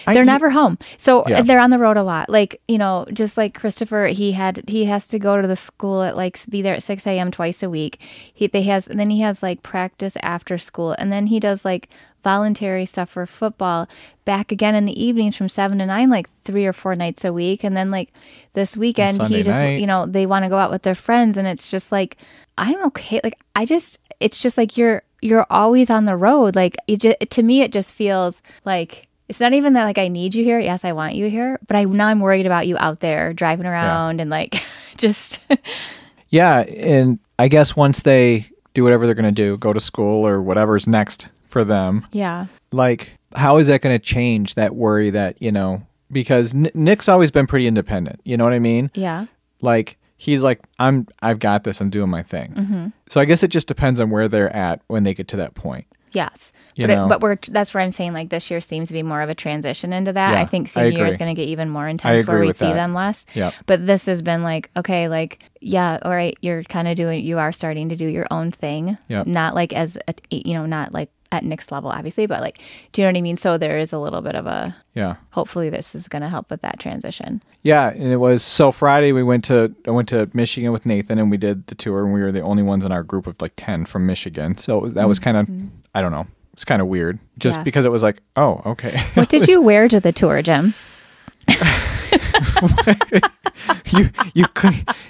[0.06, 0.78] they're never home.
[0.96, 1.42] So uh, Yeah.
[1.42, 2.28] they're on the road a lot.
[2.28, 6.02] Like you know just like christopher he had he has to go to the school
[6.02, 8.00] at like be there at 6 a.m twice a week.
[8.32, 10.92] He they has and then he has like practice after school.
[10.98, 11.88] And then he does like
[12.24, 13.88] voluntary stuff for football
[14.24, 17.32] back again in the evenings from 7 to 9 like three or four nights a
[17.32, 17.64] week.
[17.64, 18.12] And then like
[18.54, 19.80] this weekend he just night.
[19.80, 21.36] you know they want to go out with their friends.
[21.36, 22.16] And it's just like
[22.58, 23.20] i'm okay.
[23.22, 26.54] Like i just it's just like you're you're always on the road.
[26.54, 30.08] Like it just, to me it just feels like it's not even that like I
[30.08, 30.58] need you here.
[30.58, 33.66] Yes, I want you here, but I now I'm worried about you out there driving
[33.66, 34.62] around and like
[34.96, 35.40] just
[36.28, 40.26] Yeah, and I guess once they do whatever they're going to do, go to school
[40.26, 42.46] or whatever's next for them, yeah.
[42.72, 47.08] like how is that going to change that worry that, you know, because N- Nick's
[47.08, 48.90] always been pretty independent, you know what I mean?
[48.94, 49.26] Yeah.
[49.62, 52.52] Like he's like I'm I've got this, I'm doing my thing.
[52.52, 52.86] Mm-hmm.
[53.08, 55.54] So I guess it just depends on where they're at when they get to that
[55.54, 55.86] point.
[56.12, 56.52] Yes.
[56.74, 59.02] You but it, but we're that's where I'm saying like this year seems to be
[59.02, 60.32] more of a transition into that.
[60.32, 62.52] Yeah, I think I senior year is going to get even more intense where we
[62.52, 62.74] see that.
[62.74, 63.26] them less.
[63.34, 63.54] Yep.
[63.66, 67.38] But this has been like okay, like yeah, all right, you're kind of doing you
[67.38, 68.96] are starting to do your own thing.
[69.08, 69.26] Yep.
[69.26, 72.58] Not like as a, you know, not like at Nick's level obviously, but like
[72.92, 73.36] do you know what I mean?
[73.36, 75.16] So there is a little bit of a Yeah.
[75.30, 77.42] hopefully this is going to help with that transition.
[77.62, 81.18] Yeah, and it was so Friday we went to I went to Michigan with Nathan
[81.18, 83.42] and we did the tour and we were the only ones in our group of
[83.42, 84.56] like 10 from Michigan.
[84.56, 85.66] So that was kind of Mm-hmm.
[85.98, 87.62] I don't know, It's kind of weird, just Yeah.
[87.64, 89.02] because it was like, oh, okay.
[89.14, 90.74] What did you wear to the tour, Jim?
[93.92, 94.44] you you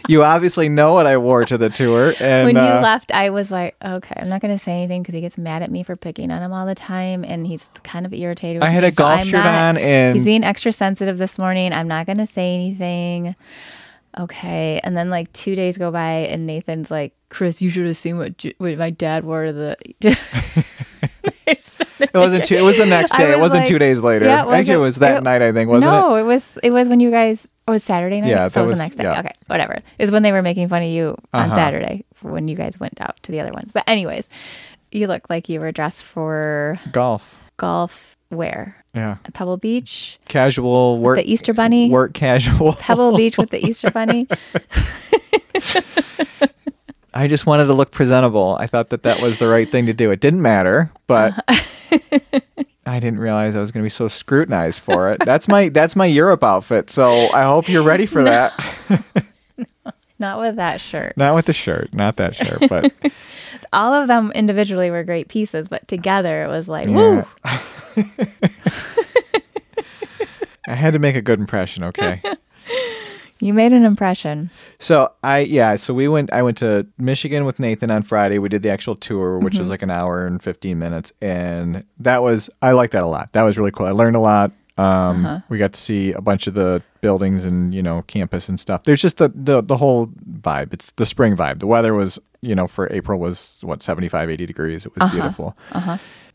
[0.09, 3.31] you obviously know what I wore to the tour, and when you uh, left, I
[3.31, 5.83] was like, okay, I'm not going to say anything because he gets mad at me
[5.83, 8.63] for picking on him all the time, and he's kind of irritated.
[8.63, 10.73] With I had me, a so golf I'm shirt not- on, and he's being extra
[10.73, 11.73] sensitive this morning.
[11.73, 13.35] I'm not going to say anything.
[14.19, 17.97] Okay, and then like two days go by, and Nathan's like, "Chris, you should have
[17.97, 19.75] seen what what my dad wore to the."
[21.99, 22.55] it wasn't two.
[22.57, 23.25] It was the next day.
[23.31, 24.27] it was wasn't like- two days later.
[24.27, 25.43] Yeah, I think it was that It- night.
[25.43, 26.21] I think wasn't no, it?
[26.21, 27.49] it was it was when you guys.
[27.67, 28.31] Oh, it was Saturday night.
[28.31, 29.05] Yeah, so it was, was- the next day.
[29.05, 29.21] yeah.
[29.21, 29.81] Okay, whatever.
[29.99, 31.55] Is when they were making fun of you on Uh-huh.
[31.55, 33.73] Saturday when you guys went out to the other ones.
[33.73, 34.29] But anyways,
[34.91, 37.41] you look like you were dressed for Golf.
[37.57, 38.15] golf.
[38.31, 41.17] Where Yeah, At Pebble Beach, casual work.
[41.17, 41.89] the Easter Bunny.
[41.89, 42.75] Work casual.
[42.75, 44.27] Pebble Beach with the Easter Bunny.
[47.15, 48.57] I just wanted to look presentable.
[48.61, 50.11] I thought that that was the right thing to do.
[50.11, 51.33] It didn't matter, but
[52.87, 55.25] I didn't realize I was going to be so scrutinized for it.
[55.25, 56.91] That's my that's my Europe outfit.
[56.91, 58.53] So I hope you're ready for that.
[60.19, 61.17] Not with that shirt.
[61.17, 62.93] Not with the shirt, not that shirt, but
[63.73, 67.25] All of them individually were great pieces, but together it was like, yeah.
[67.97, 68.05] woo.
[70.67, 71.85] I had to make a good impression.
[71.85, 72.21] Okay.
[73.41, 74.51] You made an impression.
[74.79, 78.39] So I yeah, so we went I went to Michigan with Nathan on Friday.
[78.39, 79.61] We did the actual tour, which Mm-hmm.
[79.61, 83.33] was like an hour and 15 minutes and that was I like that a lot.
[83.33, 83.87] That was really cool.
[83.87, 84.53] I learned a lot.
[84.77, 85.41] Um Uh-huh.
[85.49, 88.83] we got to see a bunch of the buildings and, you know, campus and stuff.
[88.85, 90.09] There's just the the the whole
[90.41, 90.73] vibe.
[90.75, 91.61] It's the spring vibe.
[91.61, 94.85] The weather was, you know, for April was what 75 80 degrees.
[94.87, 95.13] It was Uh-huh.
[95.15, 95.57] beautiful.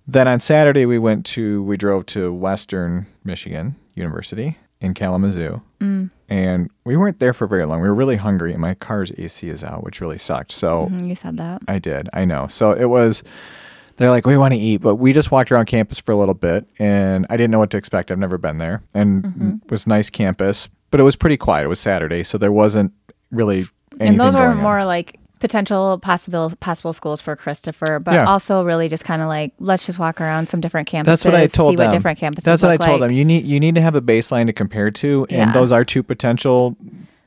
[0.07, 5.61] Then on Saturday we went to we drove to Western Michigan University in Kalamazoo.
[5.79, 6.11] Mm.
[6.29, 7.81] And we weren't there for very long.
[7.81, 10.51] We were really hungry and my car's AC is out, which really sucked.
[10.51, 11.61] So Mhm, You said that.
[11.67, 12.09] I did.
[12.13, 12.47] I know.
[12.47, 13.23] So it was
[13.97, 16.33] they're like, we want to eat, but we just walked around campus for a little
[16.33, 18.09] bit and I didn't know what to expect.
[18.11, 18.81] I've never been there.
[18.93, 19.49] And Mm-hmm.
[19.65, 21.65] it was nice campus, but it was pretty quiet.
[21.65, 22.91] It was Saturday, so there wasn't
[23.31, 23.65] really
[23.99, 24.63] anything and those were going on.
[24.63, 28.25] more like potential possible possible schools for Christopher, but Yeah.
[28.25, 31.03] also really just kind of like let's just walk around some different campuses.
[31.05, 31.87] That's what I told see them.
[31.87, 32.43] what different campuses.
[32.43, 33.09] That's what I told like.
[33.09, 33.17] them.
[33.17, 35.51] You need you need to have a baseline to compare to, and Yeah.
[35.53, 36.77] those are two potential,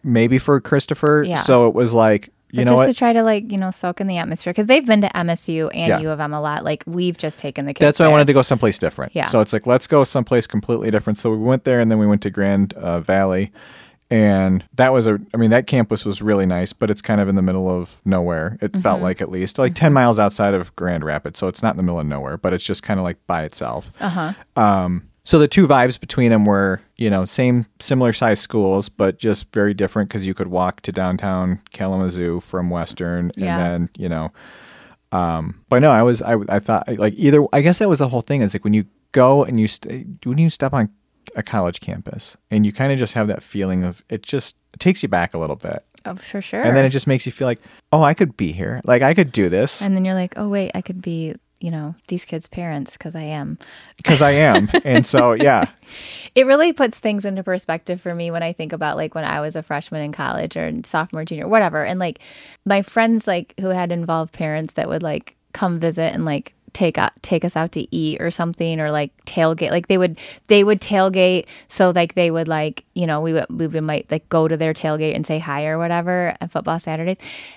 [0.03, 1.25] maybe for Christopher.
[1.27, 1.37] Yeah.
[1.37, 2.87] So it was like, you But know just what?
[2.87, 5.69] to try to like you know soak in the atmosphere because they've been to MSU
[5.75, 5.99] and Yeah.
[5.99, 6.65] U of M a lot.
[6.65, 7.85] Like we've just taken the kids.
[7.85, 9.13] That's why I wanted to go someplace different.
[9.15, 9.27] Yeah.
[9.27, 11.19] So it's like let's go someplace completely different.
[11.19, 13.53] So we went there, and then we went to Grand uh, Valley,
[14.11, 15.19] and that was a.
[15.35, 18.01] I mean, that campus was really nice, but it's kind of in the middle of
[18.05, 18.57] nowhere.
[18.61, 18.81] It Mm-hmm.
[18.81, 21.39] felt like at least like ten miles outside of Grand Rapids.
[21.41, 23.43] So it's not in the middle of nowhere, but it's just kind of like by
[23.45, 23.91] itself.
[24.01, 24.33] Uh huh.
[24.61, 29.19] Um, so the two vibes between them were, you know, same similar size schools, but
[29.19, 33.59] just very different because you could walk to downtown Kalamazoo from Western, Yeah.
[33.59, 34.31] and then you know,
[35.13, 38.09] um, but no, I was I I thought like either I guess that was the
[38.09, 40.91] whole thing is like when you go and you st- when you step on
[41.35, 44.81] a college campus and you kind of just have that feeling of it just it
[44.81, 46.63] takes you back a little bit, Oh, for sure.
[46.63, 47.61] and then it just makes you feel like
[47.93, 50.49] oh I could be here, like I could do this and then you're like, oh
[50.49, 53.59] wait, I could be you know these kids' parents because I am.
[53.97, 55.65] because I am, and so yeah,
[56.35, 59.41] It really puts things into perspective for me when I think about like when I
[59.41, 61.83] was a freshman in college or sophomore, junior, whatever.
[61.83, 62.19] And like
[62.67, 66.99] my friends like who had involved parents that would like come visit and like take
[66.99, 70.63] out take us out to eat or something or like tailgate like they would they
[70.63, 74.29] would tailgate so like they would like you know we would we would might like
[74.29, 77.17] go to their tailgate and say hi or whatever at football saturdays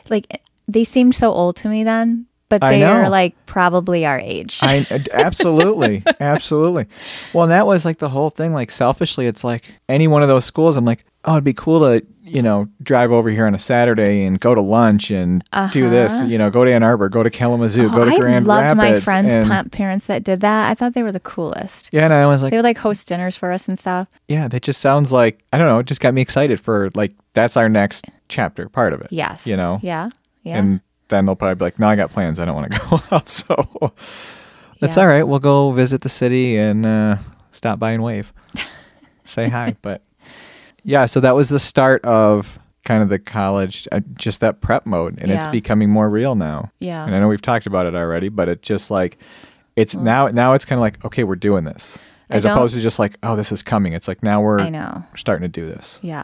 [0.10, 4.60] like they seemed so old to me then but they are like probably our age
[4.64, 6.88] I absolutely, absolutely.
[7.32, 8.54] Well, and that was like the whole thing.
[8.54, 10.76] Like selfishly, it's like any one of those schools.
[10.76, 14.24] I'm like, oh, it'd be cool to you know drive over here on a Saturday
[14.24, 16.22] and go to lunch and do this.
[16.24, 18.12] You know, go to Ann Arbor, go to Kalamazoo, go to Uh-huh.
[18.12, 20.70] Oh, I Grand loved my friends' and, pa- parents that did that.
[20.70, 21.90] I thought they were the coolest.
[21.92, 24.08] yeah, and I was like, They would like host dinners for us and stuff.
[24.28, 25.80] yeah, that just sounds like I don't know.
[25.80, 29.08] It just got me excited for like that's our next chapter, part of it.
[29.12, 29.48] Yes.
[29.48, 30.10] you know, Yeah.
[30.44, 30.58] Yeah.
[30.60, 32.38] and then they'll probably be like, no, I got plans.
[32.40, 33.28] I don't want to go out.
[33.28, 33.94] So
[34.80, 35.02] that's Yeah.
[35.04, 35.24] all right.
[35.24, 37.18] We'll go visit the city and uh,
[37.52, 38.32] stop by and wave,
[39.26, 39.76] say hi.
[39.82, 40.04] But
[40.84, 44.86] yeah, so that was the start of kind of the college, uh, just that prep
[44.86, 46.72] mode, and it's becoming more real now.
[46.80, 47.06] Yeah.
[47.06, 49.18] and I know we've talked about it already, but it just like
[49.76, 51.98] it's now now it's kind of like okay, we're doing this.
[52.32, 53.94] As opposed to just like, oh, this is coming.
[53.94, 55.04] It's like now we're I know.
[55.16, 56.00] starting to do this.
[56.04, 56.22] Yeah.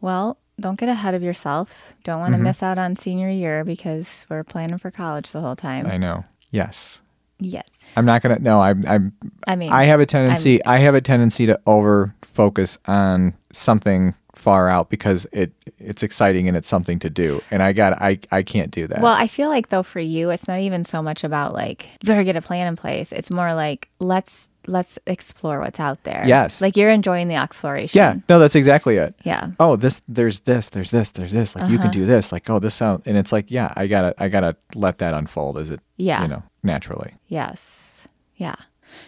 [0.00, 1.94] Well, don't get ahead of yourself.
[2.04, 2.46] Don't want to Mm-hmm.
[2.46, 5.86] miss out on senior year because we're planning for college the whole time.
[5.86, 6.24] I know.
[6.52, 7.00] Yes.
[7.38, 7.68] yes.
[7.96, 8.38] I'm not gonna.
[8.38, 8.84] No, I'm.
[8.88, 9.12] I'm.
[9.46, 10.64] I mean, I have a tendency.
[10.64, 16.46] I have a tendency to over focus on something far out because it it's exciting
[16.46, 17.42] and it's something to do.
[17.50, 19.00] And I got I I can't do that.
[19.00, 22.06] Well, I feel like though for you, it's not even so much about like you
[22.06, 23.12] better get a plan in place.
[23.12, 26.24] It's more like let's let's explore what's out there.
[26.26, 26.60] Yes.
[26.60, 27.98] Like you're enjoying the exploration.
[27.98, 29.14] yeah, no, that's exactly it.
[29.24, 29.52] Yeah.
[29.58, 31.56] Oh, this there's this, there's this, there's this.
[31.56, 32.00] Like you can uh-huh.
[32.00, 32.30] do this.
[32.32, 35.56] Like oh, this sound and it's like yeah, I gotta I gotta let that unfold
[35.56, 36.22] as it Yeah.
[36.22, 37.14] you know naturally.
[37.28, 38.06] Yes.
[38.36, 38.56] Yeah.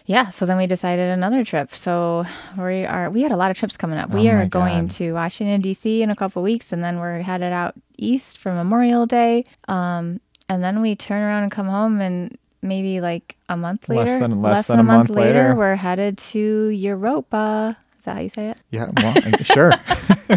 [0.07, 0.31] Yeah.
[0.31, 1.75] So then we decided another trip.
[1.75, 2.25] So
[2.57, 4.11] we are we had a lot of trips coming up.
[4.11, 4.91] We Oh are going God.
[4.97, 6.03] to Washington D.C.
[6.03, 9.45] in a couple weeks, and then we're headed out east for Memorial Day.
[9.69, 14.01] Um, and then we turn around and come home, and maybe like a month later,
[14.03, 15.55] Less than- less than a month later.
[15.55, 17.77] we're headed to Europa.
[17.99, 18.61] Is that how you say it?
[18.71, 19.73] Yeah, well, sure.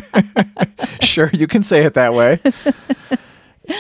[1.02, 2.39] sure, you can say it that way.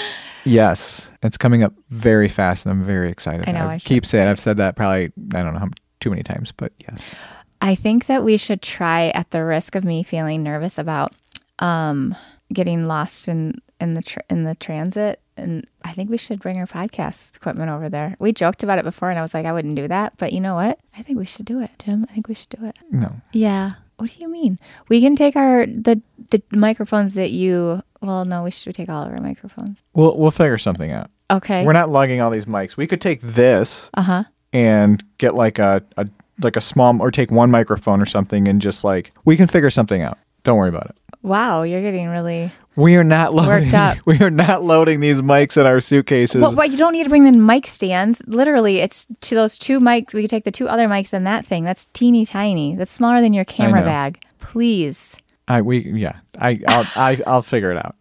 [0.43, 3.47] yes, it's coming up very fast, and I'm very excited.
[3.47, 5.69] I know, I I keep saying I've said that probably I don't know how
[5.99, 7.15] too many times, but yes.
[7.61, 11.13] I think that we should try, at the risk of me feeling nervous about
[11.59, 12.15] um,
[12.51, 16.57] getting lost in in the tr- in the transit, and I think we should bring
[16.57, 18.15] our podcast equipment over there.
[18.19, 20.39] We joked about it before, and I was like, I wouldn't do that, but you
[20.41, 20.79] know what?
[20.97, 22.05] I think we should do it, Tim.
[22.09, 22.77] I think we should do it.
[22.89, 23.73] No, Yeah.
[23.97, 24.57] What do you mean?
[24.89, 27.83] We can take our the the microphones that you.
[28.01, 29.83] Well, no, we should take all of our microphones.
[29.93, 31.09] we'll we'll figure something out.
[31.29, 31.65] Okay.
[31.65, 32.75] We're not lugging all these mics.
[32.75, 34.23] We could take this Uh huh.
[34.51, 36.07] and get like a, a
[36.41, 39.69] like a small or take one microphone or something and just like we can figure
[39.69, 40.17] something out.
[40.43, 40.95] Don't worry about it.
[41.23, 42.51] Wow, you're getting really.
[42.75, 43.65] We are not loading.
[43.65, 43.97] Worked up.
[44.05, 46.41] We are not loading these mics in our suitcases.
[46.41, 48.23] Well, but you don't need to bring the mic stands.
[48.25, 50.15] Literally, it's to those two mics.
[50.15, 51.63] We could take the two other mics and that thing.
[51.63, 52.75] That's teeny tiny.
[52.75, 54.19] That's smaller than your camera bag.
[54.39, 55.15] Please.
[55.51, 56.19] I we yeah.
[56.39, 57.95] I I'll I, I'll figure it out.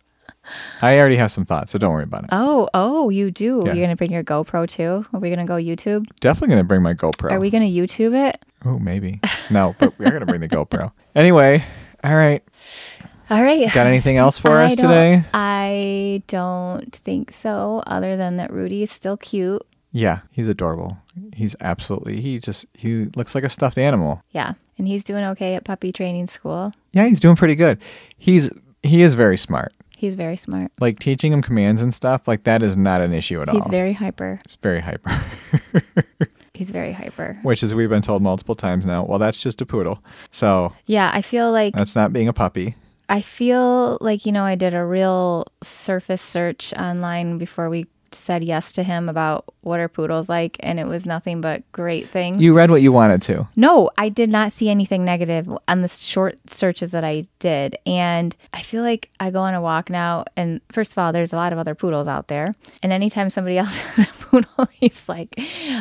[0.82, 2.30] I already have some thoughts, so don't worry about it.
[2.32, 3.62] Oh, oh, you do.
[3.66, 3.74] Yeah.
[3.74, 5.04] You're gonna bring your GoPro too.
[5.12, 6.06] Are we gonna go YouTube?
[6.20, 7.30] Definitely gonna bring my GoPro.
[7.32, 8.42] Are we gonna YouTube it?
[8.64, 9.20] Oh, maybe.
[9.50, 10.92] No, but we are gonna bring the GoPro.
[11.12, 11.64] Anyway,
[12.04, 12.40] all right.
[13.30, 13.72] All right.
[13.72, 15.24] Got anything else for I us today?
[15.34, 17.82] I don't think so.
[17.84, 19.66] Other than that, Rudy is still cute.
[19.92, 20.98] Yeah, he's adorable.
[21.34, 22.20] He's absolutely.
[22.20, 24.22] He just he looks like a stuffed animal.
[24.30, 26.72] Yeah, and he's doing okay at puppy training school.
[26.92, 27.78] Yeah, he's doing pretty good.
[28.16, 28.50] He's
[28.82, 29.72] he is very smart.
[29.96, 30.72] He's very smart.
[30.80, 33.62] Like teaching him commands and stuff like that is not an issue at He's all.
[33.66, 34.40] He's very hyper.
[34.46, 35.22] He's very hyper.
[36.54, 37.38] He's very hyper.
[37.42, 40.02] Which, as we've been told multiple times now, well, that's just a poodle.
[40.30, 42.74] So Yeah, I feel like that's not being a puppy.
[43.08, 48.42] I feel like, you know, I did a real surface search online before we said
[48.42, 52.42] yes to him about what are poodles like, and it was nothing but great things.
[52.42, 53.48] You read what you wanted to.
[53.56, 57.76] no, I did not see anything negative on the short searches that I did.
[57.86, 61.32] And I feel like I go on a walk now, and first of all, there's
[61.32, 62.54] a lot of other poodles out there.
[62.82, 65.34] And anytime somebody else has a poodle, he's like,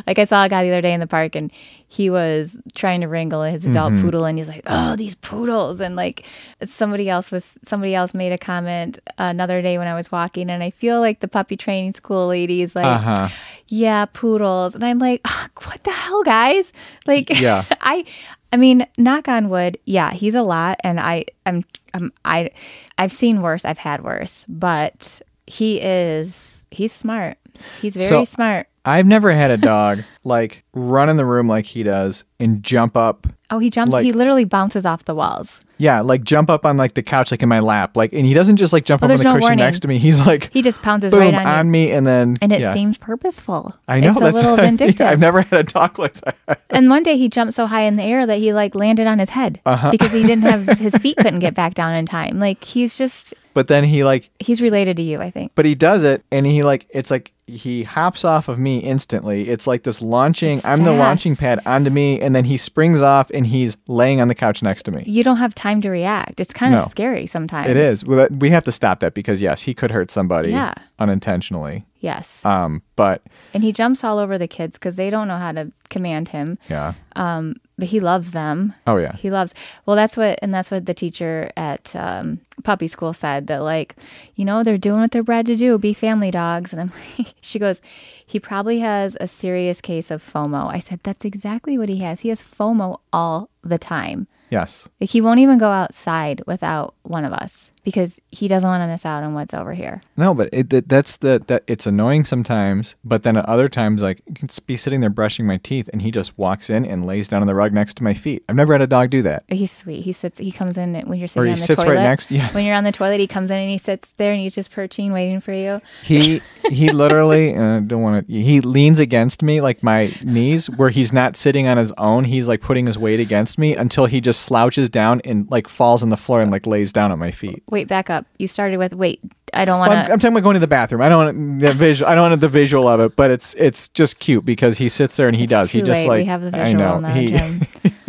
[0.08, 1.52] like I saw a guy the other day in the park, and
[1.88, 5.80] he was trying to wrangle his adult poodle, and he's like, oh, these poodles.
[5.80, 6.26] And like
[6.64, 10.62] somebody else was, somebody else made a comment another day when I was walking, and
[10.64, 13.30] I feel like the puppy training school lady is like, Uh huh.
[13.68, 14.76] yeah, poodles.
[14.76, 16.72] And I'm like, "Ah, what the hell, guys?
[17.08, 17.66] Like, Yeah.
[17.82, 18.06] I,
[18.52, 19.78] I mean, knock on wood.
[19.86, 22.50] Yeah, he's a lot, and I, I'm, I'm, I,
[22.98, 23.64] I've seen worse.
[23.66, 27.38] I've had worse, but he is, he's smart.
[27.82, 28.68] He's very So- smart.
[28.86, 32.96] I've never had a dog like run in the room like he does and jump
[32.98, 33.28] up.
[33.52, 33.92] Oh, he jumps.
[33.92, 35.62] like- he literally bounces off the walls.
[35.78, 37.96] Yeah, like jump up on like the couch, like in my lap.
[37.96, 39.60] Like, and he doesn't just like jump Oh, up on the no cushion warning.
[39.60, 39.98] next to me.
[40.00, 42.74] He's like, He just pounces boom, right on, on me, and then and it yeah.
[42.74, 43.76] seems purposeful.
[43.88, 45.06] I know it's a little what I vindictive.
[45.06, 46.38] I've never had a dog like that.
[46.72, 49.20] And one day he jumped so high in the air that he like landed on
[49.20, 49.90] his head Uh-huh.
[49.92, 52.40] because he didn't have his feet couldn't get back down in time.
[52.40, 55.52] Like he's just But then he like, he's related to you, I think.
[55.56, 59.50] but he does it, and he like, it's like he hops off of me instantly.
[59.50, 60.62] It's like this launching.
[60.64, 64.28] I'm the launching pad onto me, and then he springs off, and he's laying on
[64.28, 65.04] the couch next to me.
[65.06, 66.40] You don't have time to react.
[66.40, 66.88] It's kind of No.
[66.88, 67.68] scary sometimes.
[67.70, 68.06] It is.
[68.06, 70.74] We have to stop that because yes, he could hurt somebody Yeah.
[71.00, 71.86] Unintentionally.
[72.00, 72.46] Yes.
[72.46, 73.22] Um, but
[73.54, 76.58] and he jumps all over the kids because they don't know how to command him.
[76.70, 76.94] yeah.
[77.16, 78.74] Um, but he loves them.
[78.88, 79.16] Oh yeah.
[79.16, 79.54] He loves.
[79.86, 83.96] Well, that's what, and that's what the teacher at um, puppy school said that, like,
[84.36, 86.74] you know, they're doing what they're bred to do, be family dogs.
[86.74, 87.82] And I'm like, she goes,
[88.26, 90.72] he probably has a serious case of FOMO.
[90.72, 92.20] I said, that's exactly what he has.
[92.20, 94.28] He has FOMO all the time.
[94.50, 94.88] Yes.
[95.00, 98.88] Like, he won't even go outside without one of us because he doesn't want to
[98.88, 100.02] miss out on what's over here.
[100.16, 102.96] No, but it, that that's the that it's annoying sometimes.
[103.04, 106.02] But then at other times, like I can be sitting there brushing my teeth, and
[106.02, 108.44] he just walks in and lays down on the rug next to my feet.
[108.48, 109.44] I've never had a dog do that.
[109.52, 110.02] Oh, he's sweet.
[110.04, 110.38] He sits.
[110.38, 111.96] He comes in when you're sitting Or he on the sits toilet.
[111.96, 112.30] right next.
[112.32, 112.52] Yeah.
[112.52, 114.72] When you're on the toilet, he comes in and he sits there and he's just
[114.72, 115.82] perching, waiting for you.
[116.04, 118.32] He he literally and I don't want to.
[118.34, 122.26] He leans against me like my knees, where he's not sitting on his own.
[122.26, 126.04] He's like putting his weight against me until he just slouches down and like falls
[126.04, 127.64] on the floor and like lays down at my feet.
[127.70, 128.26] Wait, back up.
[128.38, 129.20] You started with wait.
[129.54, 130.12] I don't want Well, I'm.
[130.12, 131.02] I'm talking about going to the bathroom.
[131.02, 132.10] I don't want the visual.
[132.12, 135.16] I don't want the visual of it, but it's it's just cute because he sits
[135.18, 135.70] there and he It's does.
[135.72, 136.08] He just late.
[136.08, 137.92] like we have the I visual know now, he.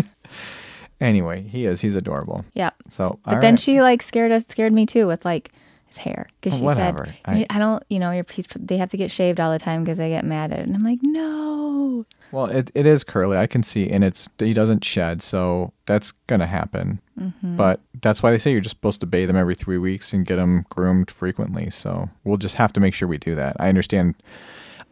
[1.00, 1.80] Anyway, he is.
[1.80, 2.44] He's adorable.
[2.52, 2.70] yeah.
[2.90, 3.60] So, But then right.
[3.60, 5.50] she like scared us, scared me too with like
[5.90, 7.06] his hair because she Whatever.
[7.06, 8.46] said, I- I, don't, you know, your piece.
[8.56, 10.66] They have to get shaved all the time because they get mad at it.
[10.66, 12.06] And I'm like, no.
[12.32, 13.36] Well, it, it is curly.
[13.36, 17.00] I can see, and it's he doesn't shed, so that's gonna happen.
[17.18, 17.56] Mm-hmm.
[17.56, 20.24] But that's why they say you're just supposed to bathe them every three weeks and
[20.24, 21.70] get them groomed frequently.
[21.70, 23.56] So we'll just have to make sure we do that.
[23.58, 24.14] I understand.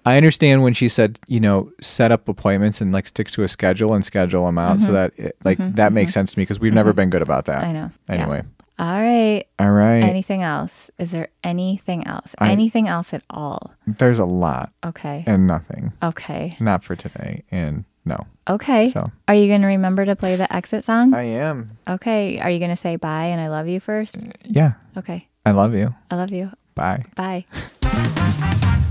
[0.05, 3.49] I understand when she said, you know, set up appointments and like stick to a
[3.49, 6.59] schedule and schedule them out, so that it, like that makes sense to me because
[6.59, 7.63] we've never been good about that.
[7.63, 8.13] Mm-hmm.
[8.13, 8.33] I know.
[8.33, 8.43] Yeah.
[8.79, 9.45] All right.
[9.59, 10.05] all right.
[10.05, 10.91] Anything else?
[10.99, 12.35] Is there anything else?
[12.39, 13.73] I- anything else at all?
[13.87, 15.25] There's a lot Okay.
[15.27, 15.93] and nothing.
[16.03, 16.57] Okay.
[16.61, 18.17] Not for today, and no.
[18.49, 18.91] Okay.
[18.91, 21.13] So Are you going to remember to play the exit song?
[21.13, 21.77] I am.
[21.89, 22.39] okay.
[22.41, 24.19] Are you going to say bye and I love you first?
[24.45, 25.27] Yeah, Okay.
[25.45, 25.95] I love you.
[26.11, 26.51] I love you.
[26.75, 27.05] Bye.
[27.17, 27.45] Bye.